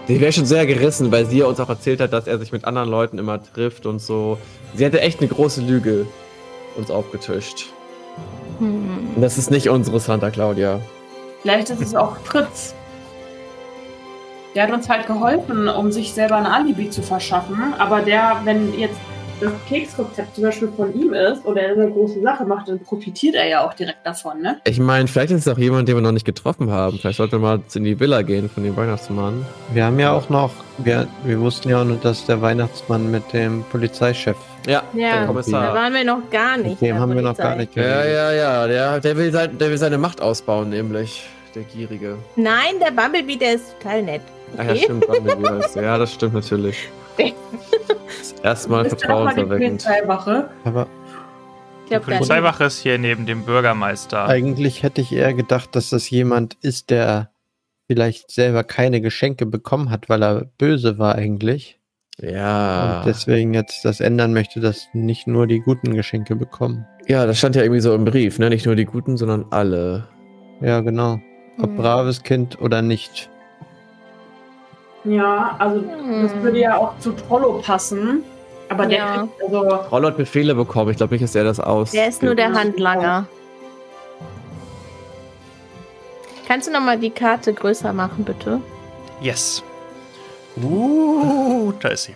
sie 0.07 0.21
wäre 0.21 0.31
schon 0.31 0.45
sehr 0.45 0.65
gerissen, 0.65 1.11
weil 1.11 1.25
sie 1.25 1.41
uns 1.43 1.59
auch 1.59 1.69
erzählt 1.69 1.99
hat, 1.99 2.13
dass 2.13 2.27
er 2.27 2.39
sich 2.39 2.51
mit 2.51 2.65
anderen 2.65 2.89
Leuten 2.89 3.17
immer 3.17 3.43
trifft 3.43 3.85
und 3.85 3.99
so. 3.99 4.37
Sie 4.73 4.85
hatte 4.85 5.01
echt 5.01 5.19
eine 5.19 5.27
große 5.27 5.61
Lüge 5.61 6.05
uns 6.77 6.91
aufgetischt. 6.91 7.67
Hm. 8.59 9.11
Und 9.15 9.21
das 9.21 9.37
ist 9.37 9.51
nicht 9.51 9.69
unsere 9.69 9.99
Santa 9.99 10.29
Claudia. 10.29 10.79
Vielleicht 11.41 11.69
ist 11.69 11.81
es 11.81 11.95
auch 11.95 12.17
Fritz. 12.23 12.73
Der 14.55 14.63
hat 14.63 14.71
uns 14.71 14.87
halt 14.89 15.05
geholfen, 15.05 15.67
um 15.67 15.91
sich 15.91 16.13
selber 16.13 16.37
ein 16.37 16.45
Alibi 16.45 16.89
zu 16.89 17.01
verschaffen. 17.01 17.73
Aber 17.77 18.01
der, 18.01 18.37
wenn 18.45 18.77
jetzt 18.79 18.95
das 19.41 19.51
Keksrezept 19.67 20.33
zum 20.35 20.45
Beispiel 20.45 20.69
von 20.77 20.93
ihm 20.97 21.13
ist 21.13 21.45
oder 21.45 21.61
er 21.61 21.73
eine 21.73 21.91
große 21.91 22.21
Sache 22.21 22.45
macht, 22.45 22.69
dann 22.69 22.79
profitiert 22.79 23.35
er 23.35 23.45
ja 23.49 23.65
auch 23.67 23.73
direkt 23.73 23.97
davon, 24.05 24.41
ne? 24.41 24.61
Ich 24.65 24.79
meine, 24.79 25.09
vielleicht 25.09 25.31
ist 25.31 25.45
es 25.45 25.53
auch 25.53 25.57
jemand, 25.57 25.89
den 25.89 25.95
wir 25.97 26.01
noch 26.01 26.13
nicht 26.13 26.25
getroffen 26.25 26.71
haben. 26.71 26.97
Vielleicht 26.99 27.17
sollten 27.17 27.33
wir 27.33 27.39
mal 27.39 27.59
in 27.73 27.83
die 27.83 27.99
Villa 27.99 28.21
gehen 28.21 28.49
von 28.49 28.63
dem 28.63 28.77
Weihnachtsmann. 28.77 29.45
Wir 29.73 29.83
haben 29.83 29.99
ja 29.99 30.13
auch 30.13 30.29
noch, 30.29 30.51
wir, 30.77 31.05
wir 31.25 31.37
wussten 31.41 31.67
ja 31.67 31.81
auch 31.81 31.85
noch, 31.85 31.99
dass 31.99 32.25
der 32.25 32.41
Weihnachtsmann 32.41 33.11
mit 33.11 33.33
dem 33.33 33.65
Polizeichef, 33.69 34.37
Ja, 34.67 34.83
Ja, 34.93 35.09
der 35.11 35.19
da 35.19 35.25
Kommissar. 35.25 35.75
waren 35.75 35.93
wir 35.93 36.05
noch 36.05 36.29
gar 36.31 36.55
nicht. 36.55 36.81
mit 36.81 36.89
dem 36.91 36.97
haben 36.97 37.13
wir 37.13 37.21
noch 37.21 37.35
Polizei. 37.35 37.43
gar 37.43 37.55
nicht 37.57 37.75
Ja, 37.75 37.83
geredet. 37.83 38.15
ja, 38.15 38.31
ja. 38.31 38.67
Der, 38.67 38.99
der, 39.01 39.17
will 39.17 39.33
sein, 39.33 39.57
der 39.57 39.69
will 39.69 39.77
seine 39.77 39.97
Macht 39.97 40.21
ausbauen, 40.21 40.69
nämlich. 40.69 41.25
Der 41.55 41.63
Gierige. 41.63 42.17
Nein, 42.35 42.75
der 42.81 42.91
Bumblebee, 42.91 43.37
der 43.37 43.53
ist 43.55 43.75
total 43.79 44.03
nett. 44.03 44.21
Ach 44.57 44.63
ja, 44.65 44.71
Okay. 44.71 44.81
stimmt. 44.83 45.07
Bumblebee 45.07 45.43
er. 45.75 45.83
Ja, 45.83 45.97
das 45.97 46.13
stimmt 46.13 46.33
natürlich. 46.33 46.89
Ist 48.21 48.43
erstmal 48.43 48.85
Ist 48.85 48.91
die 48.93 48.97
vertrauenserweckend. 48.99 49.83
Polizeiwache. 49.83 50.49
Aber 50.65 50.87
Ich 51.85 51.89
Die 51.89 51.89
gar 51.91 51.97
nicht. 51.99 52.05
Polizeiwache 52.07 52.63
ist 52.65 52.79
hier 52.79 52.97
neben 52.97 53.25
dem 53.25 53.43
Bürgermeister. 53.45 54.25
eigentlich 54.25 54.83
hätte 54.83 54.99
ich 55.01 55.13
eher 55.13 55.33
gedacht, 55.33 55.75
dass 55.75 55.89
das 55.91 56.09
jemand 56.09 56.55
ist, 56.61 56.89
der 56.89 57.29
vielleicht 57.87 58.31
selber 58.31 58.63
keine 58.63 58.99
Geschenke 58.99 59.45
bekommen 59.45 59.91
hat, 59.91 60.09
weil 60.09 60.23
er 60.23 60.45
böse 60.57 60.97
war 60.97 61.15
eigentlich. 61.15 61.79
Ja. 62.19 62.99
Und 62.99 63.05
deswegen 63.07 63.53
jetzt 63.53 63.85
das 63.85 63.99
ändern 63.99 64.33
möchte, 64.33 64.59
dass 64.59 64.87
nicht 64.93 65.27
nur 65.27 65.47
die 65.47 65.59
guten 65.59 65.93
Geschenke 65.93 66.35
bekommen. 66.35 66.85
Ja, 67.07 67.25
das 67.25 67.37
stand 67.37 67.55
ja 67.55 67.61
irgendwie 67.61 67.81
so 67.81 67.93
im 67.93 68.03
Brief, 68.05 68.39
ne? 68.39 68.49
Nicht 68.49 68.65
nur 68.65 68.75
die 68.75 68.85
guten, 68.85 69.15
sondern 69.17 69.45
alle. 69.51 70.07
Ja, 70.61 70.79
genau. 70.81 71.19
Ob 71.57 71.65
Hm. 71.67 71.77
braves 71.77 72.23
Kind 72.23 72.59
oder 72.61 72.81
nicht. 72.81 73.29
Ja, 75.03 75.55
also 75.59 75.81
das 75.81 76.33
Hm. 76.33 76.43
würde 76.43 76.59
ja 76.59 76.77
auch 76.77 76.97
zu 76.99 77.11
Trollo 77.11 77.61
passen. 77.63 78.23
Aber 78.69 78.87
der 78.87 78.97
Ja. 78.97 79.17
kriegt 79.17 79.43
also. 79.43 79.59
Rollo 79.91 80.07
hat 80.07 80.17
Befehle 80.17 80.55
bekommen. 80.55 80.89
Ich 80.89 80.97
glaube 80.97 81.13
nicht, 81.13 81.23
dass 81.23 81.35
er 81.35 81.43
das 81.43 81.59
aus. 81.59 81.91
Der 81.91 82.07
ist 82.07 82.23
nur 82.23 82.33
der. 82.33 82.51
Handlanger. 82.53 83.27
Kannst 86.47 86.67
du 86.67 86.71
noch 86.73 86.81
mal 86.81 86.97
die 86.97 87.11
Karte 87.11 87.53
größer 87.53 87.93
machen, 87.93 88.23
bitte? 88.23 88.59
Yes. 89.21 89.63
Uh, 90.61 91.71
da 91.79 91.89
ist 91.89 92.03
sie. 92.05 92.15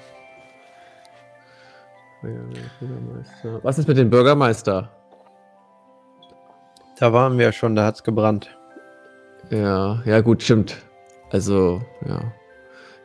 Was 3.64 3.78
ist 3.80 3.88
mit 3.88 3.98
dem 3.98 4.10
Bürgermeister? 4.10 4.90
Da 7.00 7.14
waren 7.14 7.38
wir 7.38 7.52
schon, 7.52 7.76
da 7.76 7.86
hat's 7.86 8.04
gebrannt. 8.04 8.56
Ja, 9.50 10.02
ja, 10.06 10.22
gut, 10.22 10.44
stimmt. 10.44 10.78
Also, 11.32 11.82
ja. 12.06 12.20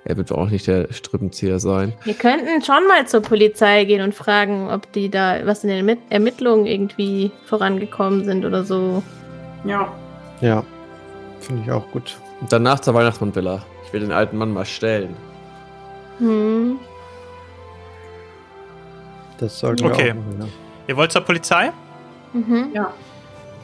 Er 0.06 0.18
wird 0.18 0.30
auch 0.32 0.50
nicht 0.50 0.66
der 0.66 0.92
Strippenzieher 0.92 1.58
sein. 1.58 1.94
Wir 2.04 2.12
könnten 2.12 2.62
schon 2.62 2.86
mal 2.86 3.06
zur 3.06 3.22
Polizei 3.22 3.84
gehen 3.84 4.02
und 4.02 4.14
fragen, 4.14 4.68
ob 4.70 4.92
die 4.92 5.08
da 5.08 5.38
was 5.46 5.64
in 5.64 5.70
den 5.70 5.78
Ermitt- 5.88 6.02
Ermittlungen 6.10 6.66
irgendwie 6.66 7.30
vorangekommen 7.46 8.24
sind 8.26 8.44
oder 8.44 8.64
so. 8.64 9.02
Ja. 9.64 9.90
Ja, 10.42 10.62
finde 11.40 11.62
ich 11.62 11.70
auch 11.70 11.90
gut. 11.90 12.18
Und 12.42 12.52
danach 12.52 12.80
zur 12.80 12.92
Weihnachtsmannvilla. 12.92 13.64
Ich 13.86 13.92
will 13.94 14.00
den 14.00 14.12
alten 14.12 14.36
Mann 14.36 14.52
mal 14.52 14.66
stellen. 14.66 15.16
Hm. 16.18 16.76
Das 19.38 19.58
sollten 19.58 19.86
Okay. 19.86 20.04
wir 20.06 20.10
auch 20.12 20.16
machen, 20.16 20.36
ja. 20.40 20.46
Ihr 20.88 20.96
wollt 20.98 21.12
zur 21.12 21.22
Polizei? 21.22 21.72
Mhm. 22.34 22.72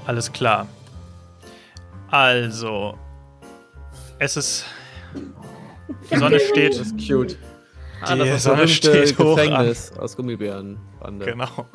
Alles 0.07 0.33
klar. 0.33 0.67
Also, 2.11 2.99
es 4.19 4.37
ist. 4.37 4.65
Die 6.11 6.17
Sonne 6.17 6.37
Das 6.39 6.43
steht. 6.49 6.75
ist 6.75 6.95
cute. 7.07 7.37
Ah, 8.03 8.15
Die 8.15 8.19
das 8.21 8.29
das 8.31 8.43
Sonne 8.45 8.69
steht 8.69 9.19
hoch 9.19 9.37
Gefängnis 9.37 9.93
aus 9.99 10.17
Gummibärenbande. 10.17 11.25
Genau. 11.27 11.47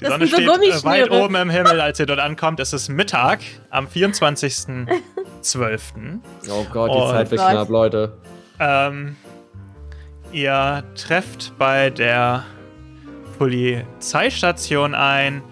Die 0.00 0.04
Das 0.04 0.10
Sonne 0.14 0.26
so 0.26 0.36
steht 0.36 0.48
äh, 0.48 0.84
weit 0.84 1.10
oben 1.10 1.34
im 1.36 1.50
Himmel, 1.50 1.80
als 1.80 2.00
ihr 2.00 2.06
dort 2.06 2.18
ankommt. 2.18 2.58
Es 2.60 2.72
ist 2.72 2.88
Mittag 2.88 3.40
am 3.70 3.86
24.12. 3.86 4.90
Oh 6.50 6.66
Gott, 6.72 6.90
die 6.90 6.94
Oh 6.96 7.10
Zeit 7.10 7.30
wird 7.30 7.40
knapp, 7.40 7.68
Leute. 7.68 8.16
Ähm, 8.58 9.16
ihr 10.32 10.82
trefft 10.96 11.52
bei 11.58 11.90
der 11.90 12.42
Polizeistation 13.38 14.94
ein 14.96 15.42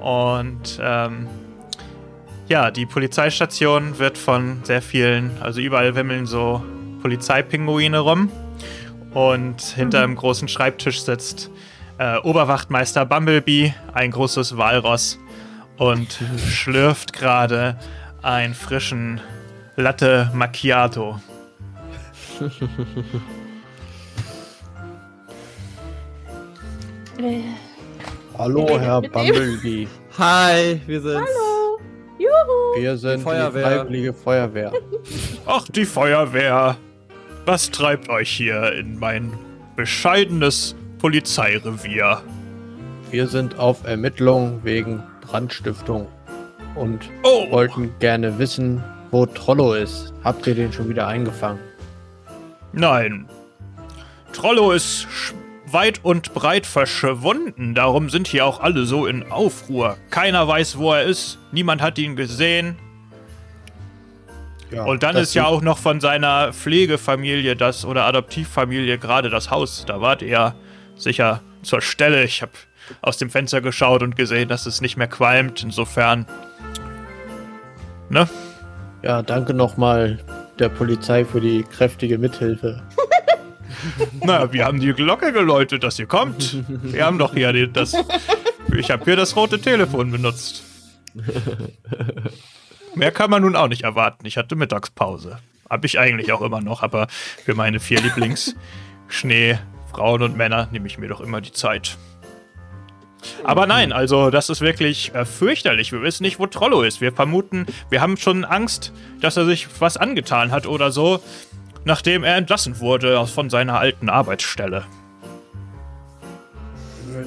und 0.00 0.78
ähm, 0.80 1.26
ja, 2.48 2.70
die 2.70 2.86
Polizeistation 2.86 3.98
wird 3.98 4.16
von 4.18 4.60
sehr 4.62 4.82
vielen, 4.82 5.30
also 5.40 5.60
überall 5.60 5.94
wimmeln 5.96 6.26
so 6.26 6.62
Polizeipinguine 7.02 7.98
rum 7.98 8.30
und 9.14 9.60
hinter 9.60 10.02
einem 10.02 10.16
großen 10.16 10.48
Schreibtisch 10.48 11.02
sitzt 11.02 11.50
äh, 11.98 12.18
Oberwachtmeister 12.18 13.04
Bumblebee, 13.06 13.74
ein 13.92 14.10
großes 14.10 14.56
Walross 14.56 15.18
und 15.76 16.18
schlürft 16.48 17.12
gerade 17.12 17.76
einen 18.22 18.54
frischen 18.54 19.20
Latte 19.76 20.30
Macchiato. 20.34 21.20
Hallo, 28.38 28.78
Herr 28.78 29.00
Bumblebee. 29.02 29.88
Hi, 30.18 30.80
wir 30.86 31.00
sind's. 31.00 31.30
Hallo. 31.30 31.45
Juhu. 32.18 32.80
Wir 32.80 32.96
sind 32.96 33.18
die, 33.18 33.22
Feuerwehr. 33.24 33.62
Freiwillige 33.66 34.12
Feuerwehr. 34.12 34.72
Ach, 35.46 35.64
die 35.68 35.84
Feuerwehr. 35.84 36.76
Was 37.44 37.70
treibt 37.70 38.08
euch 38.08 38.30
hier 38.30 38.72
in 38.72 38.98
mein 38.98 39.32
bescheidenes 39.76 40.74
Polizeirevier? 40.98 42.22
Wir 43.10 43.26
sind 43.28 43.58
auf 43.58 43.84
Ermittlung 43.86 44.60
wegen 44.64 45.02
Brandstiftung 45.20 46.08
und 46.74 47.00
Oh, 47.22 47.50
wollten 47.50 47.92
gerne 48.00 48.38
wissen, 48.38 48.82
wo 49.10 49.26
Trollo 49.26 49.74
ist. 49.74 50.12
Habt 50.24 50.46
ihr 50.46 50.54
den 50.54 50.72
schon 50.72 50.88
wieder 50.88 51.06
eingefangen? 51.06 51.60
nein. 52.72 53.26
Trollo 54.32 54.72
ist 54.72 55.06
weit 55.66 56.04
und 56.04 56.32
breit 56.34 56.66
verschwunden. 56.66 57.74
Darum 57.74 58.10
sind 58.10 58.28
hier 58.28 58.46
auch 58.46 58.60
alle 58.60 58.84
so 58.86 59.06
in 59.06 59.30
Aufruhr. 59.30 59.96
Keiner 60.10 60.46
weiß, 60.46 60.78
wo 60.78 60.92
er 60.92 61.02
ist. 61.04 61.38
Niemand 61.52 61.82
hat 61.82 61.98
ihn 61.98 62.16
gesehen. 62.16 62.76
Ja, 64.70 64.84
Und 64.84 65.02
dann 65.02 65.16
ist 65.16 65.34
ja 65.34 65.46
auch 65.46 65.62
noch 65.62 65.78
von 65.78 66.00
seiner 66.00 66.52
Pflegefamilie 66.52 67.54
das 67.54 67.84
oder 67.84 68.04
Adoptivfamilie 68.04 68.98
gerade 68.98 69.30
das 69.30 69.50
Haus. 69.50 69.84
Da 69.86 70.00
wart 70.00 70.22
ihr 70.22 70.54
sicher 70.96 71.40
zur 71.62 71.80
Stelle. 71.80 72.24
Ich 72.24 72.42
habe 72.42 72.52
aus 73.00 73.16
dem 73.16 73.30
Fenster 73.30 73.60
geschaut 73.60 74.02
und 74.02 74.16
gesehen, 74.16 74.48
dass 74.48 74.66
es 74.66 74.80
nicht 74.80 74.96
mehr 74.96 75.08
qualmt. 75.08 75.62
Insofern. 75.62 76.26
Ne? 78.08 78.28
Ja, 79.02 79.22
danke 79.22 79.54
nochmal 79.54 80.18
der 80.58 80.68
Polizei 80.68 81.24
für 81.24 81.40
die 81.40 81.62
kräftige 81.62 82.18
Mithilfe. 82.18 82.82
Na, 84.22 84.52
wir 84.52 84.64
haben 84.64 84.80
die 84.80 84.92
Glocke 84.92 85.32
geläutet, 85.32 85.82
dass 85.82 85.98
ihr 85.98 86.06
kommt. 86.06 86.64
Wir 86.82 87.06
haben 87.06 87.18
doch 87.18 87.34
hier 87.34 87.66
das. 87.66 87.94
Ich 88.76 88.90
habe 88.90 89.04
hier 89.04 89.16
das 89.16 89.36
rote 89.36 89.60
Telefon 89.60 90.10
benutzt. 90.10 90.64
Mehr 92.94 93.10
kann 93.10 93.30
man 93.30 93.42
nun 93.42 93.56
auch 93.56 93.68
nicht 93.68 93.82
erwarten. 93.82 94.26
Ich 94.26 94.36
hatte 94.36 94.56
Mittagspause. 94.56 95.38
Hab 95.68 95.84
ich 95.84 95.98
eigentlich 95.98 96.32
auch 96.32 96.42
immer 96.42 96.60
noch, 96.60 96.82
aber 96.82 97.08
für 97.44 97.54
meine 97.54 97.80
vier 97.80 98.00
Lieblings-Schnee, 98.00 99.58
Frauen 99.90 100.22
und 100.22 100.36
Männer 100.36 100.68
nehme 100.70 100.86
ich 100.86 100.98
mir 100.98 101.08
doch 101.08 101.20
immer 101.20 101.40
die 101.40 101.52
Zeit. 101.52 101.96
Aber 103.44 103.66
nein, 103.66 103.92
also 103.92 104.30
das 104.30 104.48
ist 104.50 104.60
wirklich 104.60 105.14
äh, 105.14 105.24
fürchterlich. 105.24 105.92
Wir 105.92 106.02
wissen 106.02 106.22
nicht, 106.22 106.38
wo 106.38 106.46
Trollo 106.46 106.82
ist. 106.82 107.00
Wir 107.00 107.12
vermuten, 107.12 107.66
wir 107.90 108.00
haben 108.00 108.16
schon 108.16 108.44
Angst, 108.44 108.92
dass 109.20 109.36
er 109.36 109.44
sich 109.46 109.66
was 109.80 109.96
angetan 109.96 110.52
hat 110.52 110.66
oder 110.66 110.92
so, 110.92 111.20
nachdem 111.86 112.24
er 112.24 112.36
entlassen 112.36 112.80
wurde 112.80 113.18
aus- 113.18 113.30
von 113.30 113.48
seiner 113.48 113.78
alten 113.78 114.10
Arbeitsstelle. 114.10 114.84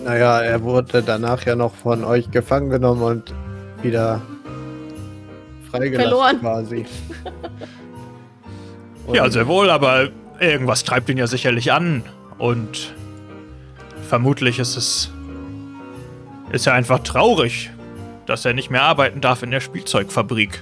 Naja, 0.05 0.41
er 0.41 0.61
wurde 0.61 1.01
danach 1.01 1.45
ja 1.45 1.55
noch 1.55 1.73
von 1.73 2.03
euch 2.03 2.29
gefangen 2.29 2.69
genommen 2.69 3.01
und 3.01 3.33
wieder 3.81 4.21
freigelassen 5.71 6.09
Verloren. 6.09 6.39
quasi. 6.39 6.85
Ja, 9.11 9.27
sehr 9.31 9.47
wohl, 9.47 9.71
aber 9.71 10.09
irgendwas 10.39 10.83
treibt 10.83 11.09
ihn 11.09 11.17
ja 11.17 11.25
sicherlich 11.25 11.71
an. 11.71 12.03
Und 12.37 12.93
vermutlich 14.07 14.59
ist 14.59 14.77
es. 14.77 15.11
Ist 16.51 16.67
er 16.67 16.73
einfach 16.73 16.99
traurig, 16.99 17.71
dass 18.27 18.45
er 18.45 18.53
nicht 18.53 18.69
mehr 18.69 18.83
arbeiten 18.83 19.19
darf 19.19 19.41
in 19.41 19.49
der 19.49 19.61
Spielzeugfabrik. 19.61 20.61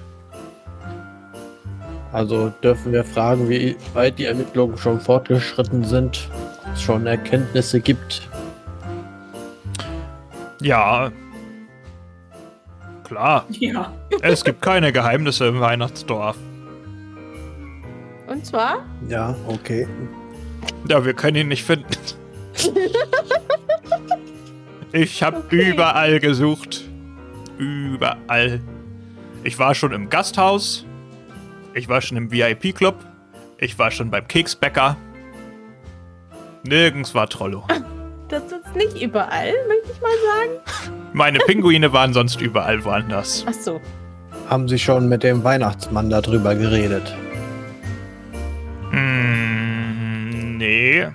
Also 2.12 2.50
dürfen 2.64 2.94
wir 2.94 3.04
fragen, 3.04 3.50
wie 3.50 3.76
weit 3.94 4.18
die 4.18 4.26
Ermittlungen 4.26 4.78
schon 4.78 5.00
fortgeschritten 5.00 5.84
sind, 5.84 6.30
es 6.74 6.82
schon 6.82 7.06
Erkenntnisse 7.06 7.80
gibt. 7.80 8.28
Ja. 10.62 11.12
Klar. 13.04 13.46
Ja. 13.52 13.94
Es 14.22 14.44
gibt 14.44 14.62
keine 14.62 14.92
Geheimnisse 14.92 15.48
im 15.48 15.60
Weihnachtsdorf. 15.60 16.38
Und 18.28 18.46
zwar? 18.46 18.86
Ja, 19.08 19.36
okay. 19.48 19.88
Ja, 20.90 21.06
wir 21.06 21.14
können 21.14 21.38
ihn 21.38 21.48
nicht 21.50 21.64
finden. 21.64 21.86
Ich 24.92 25.22
habe 25.22 25.38
Okay. 25.38 25.70
überall 25.72 26.20
gesucht. 26.20 26.84
Überall. 27.58 28.60
Ich 29.44 29.60
war 29.60 29.76
schon 29.76 29.92
im 29.92 30.10
Gasthaus. 30.10 30.86
Ich 31.74 31.88
war 31.90 32.02
schon 32.02 32.18
im 32.18 32.32
VIP-Club. 32.32 32.96
Ich 33.58 33.78
war 33.80 33.92
schon 33.92 34.12
beim 34.12 34.28
Keksbäcker. 34.28 34.98
Nirgends 36.64 37.14
war 37.16 37.28
Trollo. 37.28 37.66
Das 38.28 38.44
ist 38.44 38.76
nicht 38.76 39.02
überall, 39.02 39.54
möchte 39.68 39.92
ich 39.94 40.02
mal 40.02 40.10
sagen. 40.26 41.00
Meine 41.14 41.40
Pinguine 41.40 41.94
waren 41.94 42.14
sonst 42.14 42.42
überall 42.42 42.84
woanders. 42.84 43.46
Ach 43.48 43.54
so. 43.54 43.80
Haben 44.50 44.68
Sie 44.68 44.80
schon 44.80 45.08
mit 45.08 45.24
dem 45.24 45.44
Weihnachtsmann 45.44 46.10
darüber 46.10 46.56
geredet? 46.56 47.16
Hm, 48.92 50.58
nee. 50.58 51.08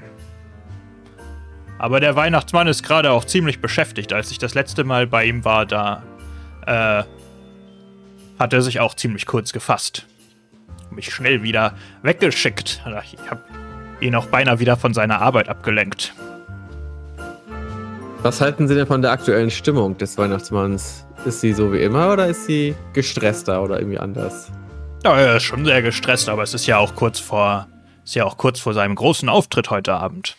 Aber 1.79 2.01
der 2.01 2.17
Weihnachtsmann 2.17 2.69
ist 2.69 2.83
gerade 2.83 3.11
auch 3.11 3.25
ziemlich 3.25 3.61
beschäftigt. 3.61 4.13
Als 4.13 4.31
ich 4.31 4.39
das 4.39 4.55
letzte 4.55 4.85
Mal 4.85 5.07
bei 5.07 5.25
ihm 5.25 5.45
war, 5.45 5.67
da 5.67 6.03
äh, 6.67 7.03
hat 8.39 8.53
er 8.53 8.63
sich 8.63 8.81
auch 8.81 8.95
ziemlich 8.95 9.27
kurz 9.27 9.53
gefasst. 9.53 10.07
Mich 10.95 11.13
schnell 11.13 11.43
wieder 11.43 11.75
weggeschickt. 12.03 12.83
Ich 13.05 13.31
habe 13.31 13.41
ihn 14.01 14.15
auch 14.15 14.27
beinahe 14.27 14.59
wieder 14.59 14.77
von 14.77 14.95
seiner 14.95 15.21
Arbeit 15.21 15.49
abgelenkt. 15.49 16.15
Was 18.23 18.41
halten 18.41 18.69
Sie 18.69 18.75
denn 18.75 18.87
von 18.87 19.03
der 19.03 19.11
aktuellen 19.11 19.51
Stimmung 19.51 19.99
des 19.99 20.17
Weihnachtsmanns? 20.17 21.07
Ist 21.25 21.41
sie 21.41 21.53
so 21.53 21.73
wie 21.73 21.83
immer 21.83 22.13
oder 22.13 22.27
ist 22.27 22.47
sie 22.47 22.75
gestresster 22.93 23.63
oder 23.63 23.79
irgendwie 23.79 23.99
anders? 23.99 24.51
Ja, 25.05 25.19
er 25.19 25.37
ist 25.37 25.45
schon 25.45 25.65
sehr 25.65 25.83
gestresst, 25.83 26.29
aber 26.29 26.43
es 26.43 26.55
ist 26.55 26.67
ja 26.67 26.79
auch 26.79 26.95
kurz 26.95 27.19
vor, 27.19 27.67
ist 28.05 28.15
ja 28.15 28.25
auch 28.25 28.37
kurz 28.37 28.61
vor 28.61 28.75
seinem 28.75 28.95
großen 28.95 29.29
Auftritt 29.29 29.71
heute 29.71 29.95
Abend. 29.95 30.37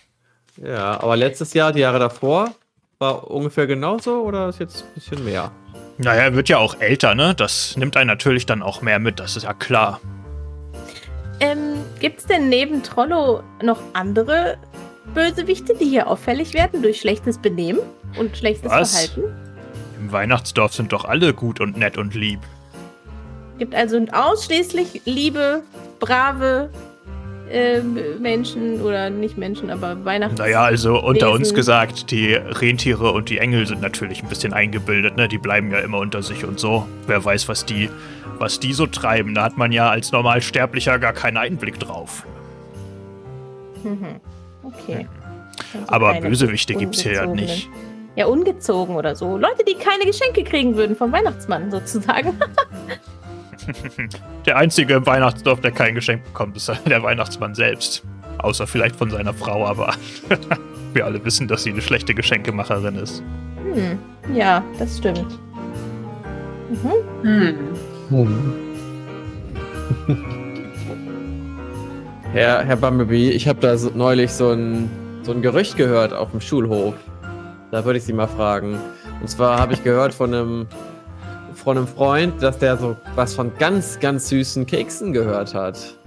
Ja, 0.58 1.02
aber 1.02 1.18
letztes 1.18 1.54
Jahr, 1.54 1.72
die 1.72 1.80
Jahre 1.80 2.00
davor, 2.00 2.54
war 3.00 3.30
ungefähr 3.30 3.68
genauso 3.68 4.22
oder 4.22 4.50
ist 4.50 4.60
jetzt 4.60 4.84
ein 4.84 4.94
bisschen 4.94 5.26
mehr? 5.26 5.52
Naja, 5.98 6.24
er 6.24 6.36
wird 6.36 6.50
ja 6.50 6.58
auch 6.58 6.80
älter, 6.80 7.16
ne? 7.16 7.36
Das 7.36 7.76
nimmt 7.76 7.98
einen 7.98 8.08
natürlich 8.08 8.46
dann 8.46 8.62
auch 8.62 8.82
mehr 8.82 9.00
mit, 9.00 9.20
das 9.20 9.36
ist 9.36 9.44
ja 9.44 9.54
klar. 9.54 10.00
Ähm, 11.44 11.84
gibt's 12.00 12.26
denn 12.26 12.48
neben 12.48 12.84
Trollo 12.84 13.44
noch 13.62 13.82
andere 13.92 14.58
Bösewichte, 15.14 15.76
die 15.76 15.84
hier 15.84 16.08
auffällig 16.08 16.54
werden 16.54 16.82
durch 16.82 17.02
schlechtes 17.02 17.38
Benehmen 17.38 17.82
und 18.18 18.38
schlechtes 18.38 18.72
Was? 18.72 18.92
Verhalten? 18.92 19.36
Im 20.00 20.10
Weihnachtsdorf 20.14 20.74
sind 20.74 20.94
doch 20.94 21.04
alle 21.04 21.34
gut 21.34 21.60
und 21.60 21.76
nett 21.76 21.98
und 21.98 22.16
lieb. 22.16 22.40
Gibt 23.58 23.76
also 23.76 24.00
ausschließlich 24.14 25.02
liebe, 25.04 25.64
brave 26.00 26.70
ähm, 27.54 28.00
Menschen 28.20 28.82
oder 28.82 29.10
nicht 29.10 29.38
Menschen, 29.38 29.70
aber 29.70 30.04
Weihnachts. 30.04 30.40
Naja, 30.40 30.64
also 30.64 31.00
unter 31.00 31.32
uns 31.32 31.54
gesagt, 31.54 32.10
die 32.10 32.34
Rentiere 32.34 33.12
und 33.12 33.30
die 33.30 33.38
Engel 33.38 33.68
sind 33.68 33.82
natürlich 33.82 34.24
ein 34.24 34.30
bisschen 34.30 34.54
eingebildet, 34.54 35.16
ne? 35.16 35.28
Die 35.28 35.38
bleiben 35.38 35.72
ja 35.72 35.80
immer 35.80 36.00
unter 36.00 36.24
sich 36.24 36.44
und 36.46 36.60
so. 36.60 36.88
Wer 37.06 37.24
weiß, 37.24 37.48
was 37.48 37.66
die, 37.66 37.90
was 38.40 38.60
die 38.60 38.74
so 38.74 38.88
treiben. 38.88 39.36
Da 39.36 39.44
hat 39.44 39.58
man 39.58 39.72
ja 39.72 39.90
als 39.90 40.12
Normalsterblicher 40.12 40.98
gar 40.98 41.14
keinen 41.14 41.38
Einblick 41.38 41.80
drauf. 41.80 42.26
Mhm. 43.84 44.20
Okay. 44.64 45.08
Also 45.74 45.88
Aber 45.88 46.20
Bösewichte 46.20 46.74
gibt's 46.74 47.02
hier 47.02 47.14
ja 47.14 47.26
nicht. 47.28 47.70
Ja, 48.16 48.26
ungezogen 48.28 48.96
oder 48.96 49.16
so. 49.16 49.38
Leute, 49.38 49.64
die 49.68 49.76
keine 49.76 50.06
Geschenke 50.06 50.44
kriegen 50.44 50.76
würden 50.76 50.96
vom 50.96 51.12
Weihnachtsmann 51.12 51.72
sozusagen. 51.72 52.34
Der 54.46 54.58
einzige 54.58 54.96
im 54.96 55.06
Weihnachtsdorf, 55.06 55.62
der 55.62 55.72
kein 55.72 55.96
Geschenk 55.96 56.24
bekommt, 56.24 56.58
ist 56.58 56.72
der 56.88 57.04
Weihnachtsmann 57.04 57.56
selbst. 57.56 58.04
Außer 58.40 58.68
vielleicht 58.68 58.96
von 58.96 59.10
seiner 59.10 59.34
Frau, 59.34 59.66
aber 59.66 59.94
wir 60.94 61.06
alle 61.06 61.24
wissen, 61.24 61.48
dass 61.48 61.64
sie 61.64 61.72
eine 61.72 61.82
schlechte 61.82 62.14
Geschenkemacherin 62.14 62.96
ist. 62.96 63.24
Hm. 63.74 63.98
Ja, 64.34 64.64
das 64.80 64.98
stimmt. 64.98 65.40
Mhm. 67.24 67.56
Hm. 68.10 68.54
Herr, 72.34 72.64
Herr 72.64 72.76
Bumblebee, 72.78 73.30
ich 73.30 73.48
habe 73.48 73.60
da 73.60 73.78
so, 73.78 73.92
neulich 73.94 74.32
so 74.32 74.52
ein, 74.52 74.90
so 75.22 75.32
ein 75.32 75.42
Gerücht 75.42 75.78
gehört 75.78 76.14
auf 76.14 76.32
dem 76.32 76.42
Schulhof. 76.42 76.96
Da 77.72 77.86
würde 77.86 78.00
ich 78.00 78.06
Sie 78.06 78.14
mal 78.14 78.28
fragen. 78.28 78.78
Und 79.22 79.28
zwar 79.30 79.60
habe 79.60 79.74
ich 79.74 79.84
gehört 79.84 80.14
von 80.14 80.34
einem, 80.34 80.68
von 81.64 81.78
einem 81.78 81.88
Freund, 81.88 82.42
dass 82.42 82.58
der 82.60 82.78
so 82.78 82.96
was 83.16 83.34
von 83.34 83.52
ganz, 83.58 84.00
ganz 84.00 84.30
süßen 84.30 84.66
Keksen 84.66 85.14
gehört 85.14 85.54
hat. 85.54 85.98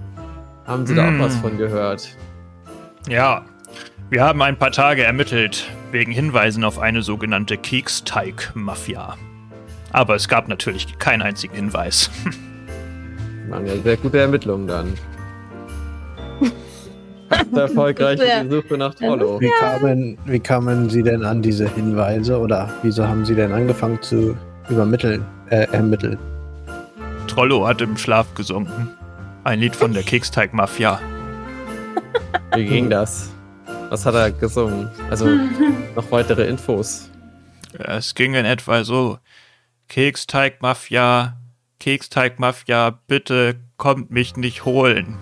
Haben 0.65 0.85
Sie 0.85 0.95
da 0.95 1.09
Mm. 1.09 1.19
auch 1.21 1.25
was 1.25 1.35
von 1.37 1.57
gehört? 1.57 2.09
Ja, 3.09 3.43
wir 4.09 4.23
haben 4.23 4.41
ein 4.41 4.57
paar 4.57 4.71
Tage 4.71 5.03
ermittelt, 5.03 5.65
wegen 5.91 6.11
Hinweisen 6.11 6.63
auf 6.63 6.79
eine 6.79 7.01
sogenannte 7.01 7.57
Keksteig-Mafia. 7.57 9.15
Aber 9.93 10.15
es 10.15 10.27
gab 10.27 10.47
natürlich 10.47 10.99
keinen 10.99 11.21
einzigen 11.21 11.55
Hinweis. 11.55 12.11
Waren 13.49 13.65
ja 13.65 13.73
sehr 13.77 13.97
gute 13.97 14.19
Ermittlungen 14.19 14.67
dann. 14.67 14.93
Erfolgreich 17.55 18.19
die 18.19 18.49
Suche 18.49 18.77
nach 18.77 18.93
Trollo. 18.93 19.39
Wie, 19.39 19.51
kamen, 19.59 20.17
wie 20.25 20.39
kamen 20.39 20.89
Sie 20.89 21.03
denn 21.03 21.23
an 21.25 21.41
diese 21.41 21.67
Hinweise 21.69 22.37
oder 22.39 22.69
wieso 22.83 23.07
haben 23.07 23.25
Sie 23.25 23.35
denn 23.35 23.51
angefangen 23.51 24.01
zu 24.01 24.37
übermitteln, 24.69 25.25
äh, 25.49 25.67
ermitteln? 25.71 26.17
Trollo 27.27 27.67
hat 27.67 27.81
im 27.81 27.97
Schlaf 27.97 28.33
gesungen. 28.35 28.89
Ein 29.43 29.59
Lied 29.59 29.75
von 29.75 29.93
der 29.93 30.03
Keksteig-Mafia. 30.11 30.99
Wie 32.55 32.65
ging 32.65 32.89
das? 32.89 33.29
Was 33.89 34.05
hat 34.05 34.15
er 34.15 34.31
gesungen? 34.31 34.89
Also 35.09 35.27
noch 35.95 36.11
weitere 36.11 36.47
Infos. 36.47 37.09
Es 37.77 38.15
ging 38.15 38.33
in 38.33 38.45
etwa 38.45 38.83
so: 38.83 39.19
Keksteig-Mafia, 39.89 41.37
Keksteig-Mafia, 41.79 42.99
bitte 43.07 43.55
kommt 43.77 44.09
mich 44.11 44.35
nicht 44.35 44.65
holen. 44.65 45.17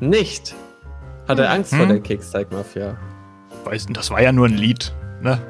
Nicht! 0.00 0.54
Hat 1.26 1.38
er 1.40 1.50
Angst 1.50 1.70
vor 1.74 1.80
Hm? 1.80 1.88
der 1.88 2.00
Keksteig-Mafia? 2.00 2.96
Weißt 3.64 3.88
du, 3.88 3.92
das 3.94 4.10
war 4.10 4.22
ja 4.22 4.30
nur 4.32 4.46
ein 4.46 4.56
Lied, 4.56 4.94
ne? 5.20 5.40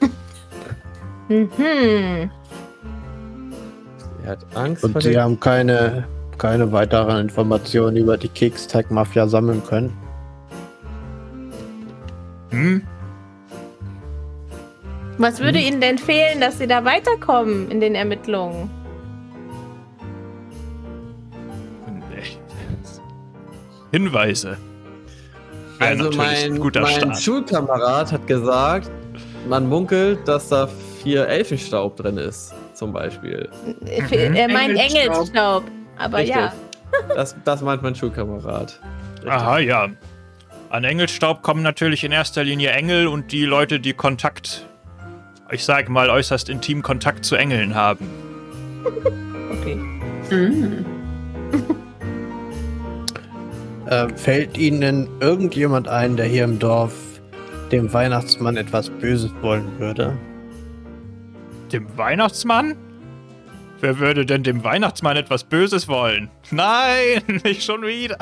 Mhm. 1.28 2.30
Er 4.26 4.32
hat 4.32 4.56
Angst 4.56 4.80
vor 4.80 4.90
Und 4.92 5.02
Sie 5.02 5.12
der 5.12 5.22
haben 5.22 5.38
keine, 5.38 6.04
keine 6.36 6.72
weiteren 6.72 7.20
Informationen 7.20 7.96
über 7.96 8.16
die 8.16 8.28
Keksteig-Mafia 8.28 9.28
sammeln 9.28 9.62
können? 9.64 9.96
Hm? 12.50 12.82
Was 15.18 15.38
würde 15.40 15.60
Ihnen 15.60 15.80
denn 15.80 15.96
fehlen, 15.98 16.40
dass 16.40 16.58
Sie 16.58 16.66
da 16.66 16.84
weiterkommen 16.84 17.70
in 17.70 17.80
den 17.80 17.94
Ermittlungen? 17.94 18.68
Hinweise. 23.92 24.56
Wäre 25.78 25.90
Also 25.90 26.04
natürlich 26.04 26.18
mein, 26.18 26.52
ein 26.54 26.60
guter 26.60 26.80
mein 26.80 26.94
Start. 26.96 27.22
Schulkamerad 27.22 28.12
hat 28.12 28.26
gesagt, 28.26 28.90
man 29.48 29.68
munkelt, 29.68 30.26
dass 30.26 30.48
da 30.48 30.66
viel 31.02 31.18
Elfenstaub 31.18 31.96
drin 31.96 32.18
ist, 32.18 32.52
zum 32.76 32.92
Beispiel. 32.92 33.48
Mhm. 33.64 34.34
Er 34.34 34.48
meint 34.48 34.78
Engelstaub. 34.78 35.64
Aber 35.98 36.18
Richtig. 36.18 36.36
ja. 36.36 36.52
Das, 37.14 37.36
das 37.44 37.62
meint 37.62 37.82
mein 37.82 37.94
Schulkamerad. 37.94 38.80
Richtig. 39.14 39.30
Aha, 39.30 39.58
ja. 39.58 39.88
An 40.70 40.84
Engelstaub 40.84 41.42
kommen 41.42 41.62
natürlich 41.62 42.04
in 42.04 42.12
erster 42.12 42.44
Linie 42.44 42.70
Engel 42.70 43.06
und 43.06 43.32
die 43.32 43.44
Leute, 43.44 43.80
die 43.80 43.92
Kontakt, 43.92 44.66
ich 45.50 45.64
sage 45.64 45.90
mal, 45.90 46.10
äußerst 46.10 46.48
intim 46.48 46.82
Kontakt 46.82 47.24
zu 47.24 47.36
Engeln 47.36 47.74
haben. 47.74 48.08
Okay. 49.52 49.78
Hm. 50.28 50.84
Äh, 53.86 54.08
fällt 54.16 54.58
Ihnen 54.58 54.80
denn 54.80 55.08
irgendjemand 55.20 55.86
ein, 55.86 56.16
der 56.16 56.26
hier 56.26 56.42
im 56.42 56.58
Dorf 56.58 56.92
dem 57.70 57.92
Weihnachtsmann 57.92 58.56
etwas 58.56 58.90
Böses 58.90 59.30
wollen 59.42 59.78
würde? 59.78 60.18
Dem 61.72 61.96
Weihnachtsmann? 61.96 62.76
Wer 63.80 63.98
würde 63.98 64.24
denn 64.24 64.42
dem 64.42 64.64
Weihnachtsmann 64.64 65.16
etwas 65.16 65.44
Böses 65.44 65.88
wollen? 65.88 66.30
Nein, 66.50 67.22
nicht 67.44 67.62
schon 67.62 67.82
wieder. 67.82 68.18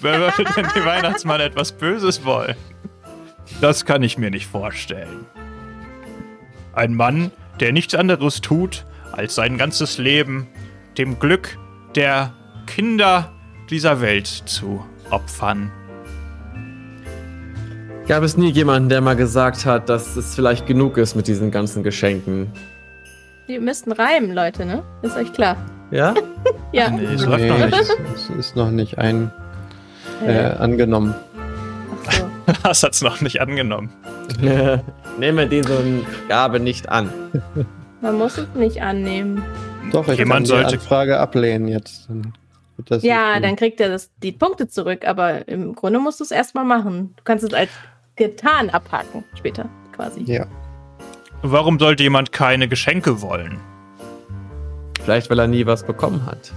Wer 0.00 0.20
würde 0.20 0.44
denn 0.56 0.66
dem 0.74 0.84
Weihnachtsmann 0.84 1.40
etwas 1.40 1.72
Böses 1.72 2.24
wollen? 2.24 2.56
Das 3.60 3.84
kann 3.84 4.02
ich 4.02 4.18
mir 4.18 4.30
nicht 4.30 4.46
vorstellen. 4.46 5.26
Ein 6.72 6.94
Mann, 6.94 7.32
der 7.58 7.72
nichts 7.72 7.94
anderes 7.94 8.40
tut, 8.40 8.84
als 9.12 9.34
sein 9.34 9.58
ganzes 9.58 9.98
Leben 9.98 10.46
dem 10.98 11.18
Glück 11.18 11.58
der 11.96 12.32
Kinder 12.66 13.32
dieser 13.68 14.00
Welt 14.00 14.26
zu 14.26 14.84
opfern. 15.10 15.72
Gab 18.10 18.24
es 18.24 18.36
nie 18.36 18.50
jemanden, 18.50 18.88
der 18.88 19.00
mal 19.00 19.14
gesagt 19.14 19.64
hat, 19.64 19.88
dass 19.88 20.16
es 20.16 20.34
vielleicht 20.34 20.66
genug 20.66 20.96
ist 20.96 21.14
mit 21.14 21.28
diesen 21.28 21.52
ganzen 21.52 21.84
Geschenken? 21.84 22.50
Wir 23.46 23.60
müssten 23.60 23.92
reimen, 23.92 24.34
Leute, 24.34 24.66
ne? 24.66 24.82
Ist 25.02 25.16
euch 25.16 25.32
klar. 25.32 25.56
Ja? 25.92 26.14
Ja. 26.72 26.90
Nee, 26.90 27.04
es 27.04 27.24
läuft 27.24 27.40
Nee, 27.44 27.48
noch 27.50 27.58
nicht. 27.66 27.90
es 28.16 28.30
ist 28.30 28.56
noch 28.56 28.72
nicht 28.72 28.98
ein 28.98 29.30
äh, 30.26 30.38
angenommen. 30.58 31.14
ach 32.04 32.12
so. 32.12 32.24
Das 32.64 32.82
hat's 32.82 33.00
noch 33.00 33.20
nicht 33.20 33.40
angenommen. 33.40 33.90
Nehme 35.20 35.46
diese 35.46 35.80
Gabe 36.28 36.58
nicht 36.58 36.88
an. 36.88 37.10
Man 38.00 38.18
muss 38.18 38.38
es 38.38 38.48
nicht 38.56 38.82
annehmen. 38.82 39.40
Doch, 39.92 40.08
ich 40.08 40.18
Jemand 40.18 40.32
kann 40.38 40.42
die 40.42 40.48
sollte- 40.48 40.74
Anfrage 40.80 41.20
ablehnen 41.20 41.68
jetzt. 41.68 42.08
Dann 42.08 42.32
wird 42.76 42.90
das 42.90 43.04
Ja, 43.04 43.38
dann 43.38 43.54
kriegt 43.54 43.80
er 43.80 43.88
das, 43.88 44.10
die 44.20 44.32
Punkte 44.32 44.66
zurück, 44.66 45.06
aber 45.06 45.46
im 45.46 45.76
Grunde 45.76 46.00
musst 46.00 46.18
du 46.18 46.24
es 46.24 46.32
erstmal 46.32 46.64
machen. 46.64 47.14
Du 47.16 47.22
kannst 47.22 47.44
es 47.44 47.54
als 47.54 47.70
getan 48.20 48.68
abhaken 48.70 49.24
später, 49.34 49.66
quasi. 49.96 50.22
Ja. 50.24 50.46
Warum 51.42 51.78
sollte 51.78 52.02
jemand 52.02 52.32
keine 52.32 52.68
Geschenke 52.68 53.22
wollen? 53.22 53.58
Vielleicht, 55.02 55.30
weil 55.30 55.38
er 55.38 55.46
nie 55.46 55.64
was 55.64 55.84
bekommen 55.84 56.26
hat. 56.26 56.52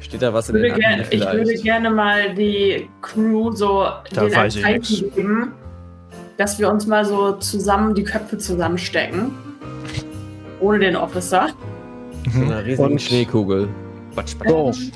Steht 0.00 0.22
da 0.22 0.32
was 0.34 0.48
in 0.48 0.56
den 0.56 0.74
würde, 0.74 0.84
Akten 0.84 1.06
ich 1.16 1.20
würde 1.24 1.54
gerne 1.54 1.90
mal 1.90 2.34
die 2.34 2.88
Crew 3.00 3.52
so 3.52 3.84
Da 4.12 4.26
den 4.26 4.50
Zeichen 4.50 5.14
geben, 5.14 5.52
dass 6.36 6.58
wir 6.58 6.68
uns 6.70 6.86
mal 6.86 7.04
so 7.04 7.32
zusammen 7.32 7.94
die 7.94 8.04
Köpfe 8.04 8.36
zusammenstecken. 8.36 9.30
Ohne 10.60 10.80
den 10.80 10.96
Officer. 10.96 11.48
So 12.32 12.40
eine 12.42 12.64
riesige 12.64 12.82
Und- 12.82 13.00
Schneekugel. 13.02 13.68
Batsch, 14.14 14.36
batsch. 14.38 14.90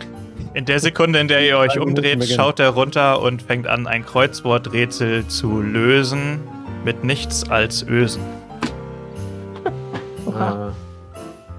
In 0.57 0.65
der 0.65 0.81
Sekunde, 0.81 1.19
in 1.19 1.29
der 1.29 1.47
ihr 1.47 1.59
euch 1.59 1.79
umdreht, 1.79 2.27
schaut 2.27 2.61
er 2.61 2.71
runter 2.71 3.21
und 3.21 3.43
fängt 3.43 3.67
an, 3.67 3.87
ein 3.87 4.07
Kreuzworträtsel 4.07 5.27
zu 5.27 5.61
lösen 5.61 6.41
mit 6.83 7.05
nichts 7.05 7.51
als 7.51 7.87
Ösen. 7.87 8.23
Ah, 10.35 10.73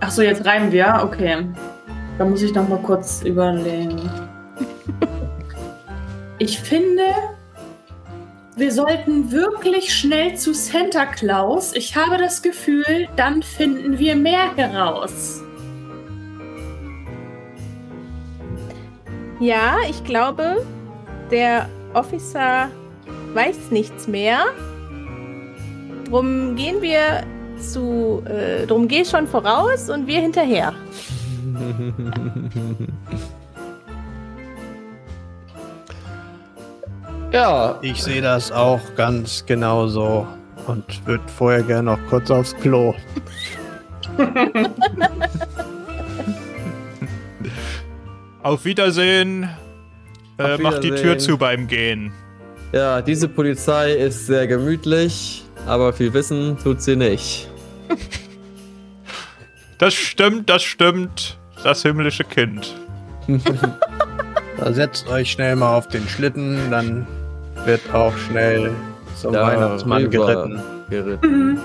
Achso, 0.02 0.22
jetzt 0.24 0.46
reimen 0.46 0.72
wir? 0.72 1.02
Okay. 1.04 1.46
Da 2.18 2.26
muss 2.26 2.42
ich 2.42 2.54
noch 2.54 2.68
mal 2.68 2.80
kurz 2.80 3.22
überlegen. 3.24 4.10
Ich 6.40 6.60
finde, 6.60 7.04
wir 8.56 8.72
sollten 8.72 9.32
wirklich 9.32 9.94
schnell 9.96 10.36
zu 10.36 10.54
Santa 10.54 11.06
Claus. 11.06 11.74
Ich 11.74 11.96
habe 11.96 12.18
das 12.18 12.42
Gefühl, 12.42 13.08
dann 13.16 13.42
finden 13.44 13.98
wir 14.00 14.16
mehr 14.16 14.56
heraus. 14.56 15.42
Ja, 19.39 19.78
ich 19.88 20.04
glaube, 20.04 20.65
der 21.30 21.69
Officer 21.93 22.69
weiß 23.34 23.69
nichts 23.71 24.08
mehr. 24.08 24.45
Drum 26.06 26.56
gehen 26.56 26.82
wir 26.82 27.23
zu. 27.60 28.23
Äh, 28.26 28.65
drum 28.65 28.88
geh 28.88 29.06
schon 29.06 29.28
voraus 29.28 29.91
und 29.91 30.08
wir 30.08 30.21
hinterher. 30.21 30.73
ja, 37.32 37.78
ich 37.82 38.04
sehe 38.04 38.21
das 38.21 38.52
auch 38.52 38.82
ganz 38.95 39.45
genauso 39.45 40.26
und 40.65 41.06
würde 41.06 41.23
vorher 41.28 41.62
gerne 41.62 41.91
noch 41.91 42.00
kurz 42.10 42.32
aufs 42.32 42.58
Klo. 42.58 42.95
Auf 48.43 48.65
Wiedersehen. 48.65 49.50
Äh, 50.38 50.54
Auf 50.54 50.60
macht 50.60 50.84
die 50.84 50.91
Tür 50.91 51.17
zu 51.17 51.38
beim 51.38 51.67
Gehen. 51.67 52.12
ja, 52.71 53.02
diese 53.02 53.28
Polizei 53.28 53.93
ist 53.93 54.28
sehr 54.28 54.47
gemütlich, 54.47 55.43
aber 55.65 55.93
viel 55.93 56.13
wissen 56.13 56.58
tut 56.63 56.82
sie 56.82 56.95
nicht. 56.95 57.50
Das 59.80 59.93
stimmt, 59.93 60.50
das 60.50 60.63
stimmt. 60.63 61.38
Das 61.63 61.84
himmlische 61.84 62.23
Kind. 62.23 62.76
Da 64.58 64.73
setzt 64.73 65.08
euch 65.08 65.30
schnell 65.34 65.56
mal 65.56 65.76
auf 65.76 65.88
den 65.88 66.08
Schlitten, 66.10 66.58
dann 66.71 67.06
wird 67.65 67.82
auch 67.93 68.17
schnell 68.17 68.71
zum 69.15 69.34
Da 69.34 69.43
Weihnachtsmann 69.43 70.10
geritten. 70.10 70.60
geritten. 70.89 71.60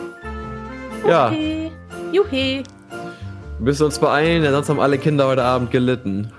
Ja, 1.08 1.28
Okay. 1.28 1.72
Juhe. 2.12 2.30
wir 2.30 2.62
müssen 3.60 3.84
uns 3.84 3.98
beeilen, 3.98 4.42
denn 4.42 4.52
sonst 4.52 4.68
haben 4.68 4.78
alle 4.78 4.98
Kinder 4.98 5.26
heute 5.26 5.42
Abend 5.42 5.70
gelitten. 5.70 6.30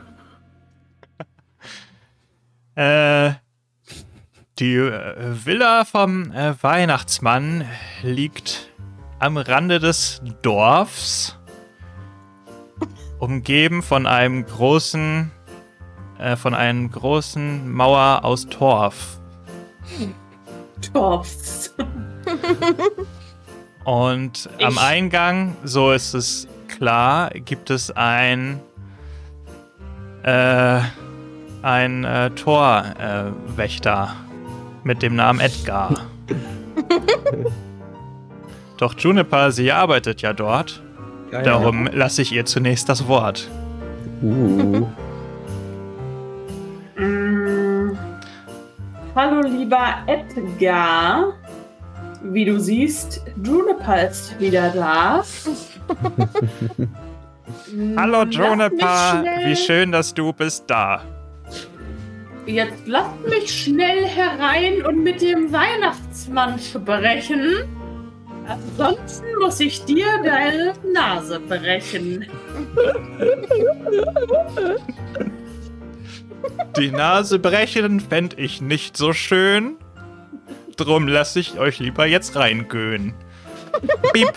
Äh, 2.75 3.33
die 4.59 4.75
äh, 4.75 5.45
Villa 5.45 5.85
vom 5.85 6.31
äh, 6.31 6.53
Weihnachtsmann 6.61 7.65
liegt 8.01 8.69
am 9.19 9.37
Rande 9.37 9.79
des 9.79 10.21
Dorfs, 10.41 11.37
umgeben 13.19 13.81
von 13.83 14.05
einem 14.05 14.45
großen, 14.45 15.31
äh, 16.19 16.35
von 16.35 16.53
einem 16.53 16.91
großen 16.91 17.71
Mauer 17.71 18.21
aus 18.23 18.47
Torf. 18.47 19.19
Torfs. 20.93 21.73
Und 23.85 24.49
am 24.61 24.73
Ich- 24.73 24.79
Eingang, 24.81 25.55
so 25.63 25.91
ist 25.91 26.13
es 26.13 26.47
klar, 26.67 27.29
gibt 27.31 27.69
es 27.69 27.91
ein 27.91 28.59
äh, 30.23 30.79
ein 31.63 32.03
äh, 32.03 32.29
Torwächter 32.31 34.03
äh, 34.03 34.07
mit 34.83 35.01
dem 35.01 35.15
Namen 35.15 35.39
Edgar. 35.39 35.95
Doch 38.77 38.99
Juniper, 38.99 39.51
sie 39.51 39.71
arbeitet 39.71 40.21
ja 40.21 40.33
dort. 40.33 40.83
Darum 41.31 41.89
lasse 41.91 42.21
ich 42.21 42.31
ihr 42.31 42.45
zunächst 42.45 42.89
das 42.89 43.07
Wort. 43.07 43.49
Uh. 44.21 44.85
Mm. 46.95 47.97
Hallo, 49.15 49.41
lieber 49.41 49.95
Edgar. 50.05 51.33
Wie 52.21 52.45
du 52.45 52.59
siehst, 52.59 53.25
Juniper 53.43 54.09
ist 54.09 54.39
wieder 54.39 54.69
da. 54.69 55.23
Hallo 57.97 58.23
Juniper, 58.23 59.23
wie 59.45 59.55
schön, 59.55 59.91
dass 59.91 60.13
du 60.13 60.31
bist 60.33 60.65
da. 60.67 61.01
Jetzt 62.45 62.87
lasst 62.87 63.27
mich 63.27 63.63
schnell 63.63 64.05
herein 64.05 64.85
und 64.85 65.03
mit 65.03 65.21
dem 65.21 65.51
Weihnachtsmann 65.51 66.59
sprechen. 66.59 67.63
Ansonsten 68.45 69.25
muss 69.39 69.59
ich 69.61 69.85
dir 69.85 70.07
deine 70.23 70.73
Nase 70.93 71.39
brechen. 71.39 72.25
Die 76.77 76.91
Nase 76.91 77.39
brechen 77.39 78.01
fänd 78.01 78.37
ich 78.37 78.61
nicht 78.61 78.97
so 78.97 79.13
schön. 79.13 79.77
Drum 80.75 81.07
lasse 81.07 81.39
ich 81.39 81.57
euch 81.57 81.79
lieber 81.79 82.05
jetzt 82.05 82.35
reingöhen. 82.35 83.13
Piep. 84.11 84.33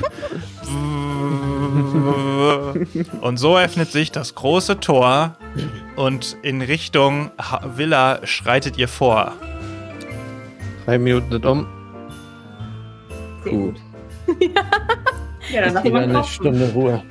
Und 3.21 3.39
so 3.39 3.59
öffnet 3.59 3.91
sich 3.91 4.13
das 4.13 4.35
große 4.37 4.79
Tor 4.79 5.37
und 5.97 6.37
in 6.43 6.63
Richtung 6.63 7.31
Villa 7.77 8.21
schreitet 8.25 8.77
ihr 8.79 8.89
vor. 8.89 9.33
Drei 10.85 10.99
Minuten 10.99 11.33
sind 11.33 11.47
um. 11.47 11.67
Gut. 13.45 13.77
Ja, 15.53 15.71
dann 15.71 15.85
Wieder 15.85 15.93
mal 15.95 16.03
eine 16.03 16.13
kochen. 16.15 16.27
Stunde 16.27 16.73
Ruhe. 16.73 17.03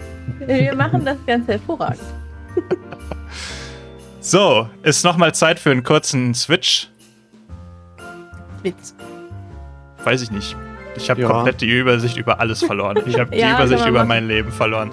Wir 0.46 0.76
machen 0.76 1.06
das 1.06 1.16
ganz 1.26 1.48
hervorragend. 1.48 2.02
So, 4.20 4.68
ist 4.82 5.06
nochmal 5.06 5.34
Zeit 5.36 5.60
für 5.60 5.70
einen 5.72 5.84
kurzen 5.84 6.34
Switch. 6.34 6.90
Witz. 8.64 8.96
Weiß 10.04 10.22
ich 10.24 10.32
nicht. 10.32 10.58
Ich 10.98 11.10
habe 11.12 11.22
Ja. 11.22 11.28
komplett 11.30 11.62
die 11.62 11.70
Übersicht 11.70 12.18
über 12.18 12.40
alles 12.40 12.64
verloren. 12.64 12.98
Ich 13.06 13.20
habe 13.20 13.30
die 13.34 13.38
Ja, 13.38 13.56
Übersicht 13.56 13.86
über 13.86 14.00
machen. 14.00 14.08
mein 14.08 14.28
Leben 14.28 14.52
verloren. 14.52 14.92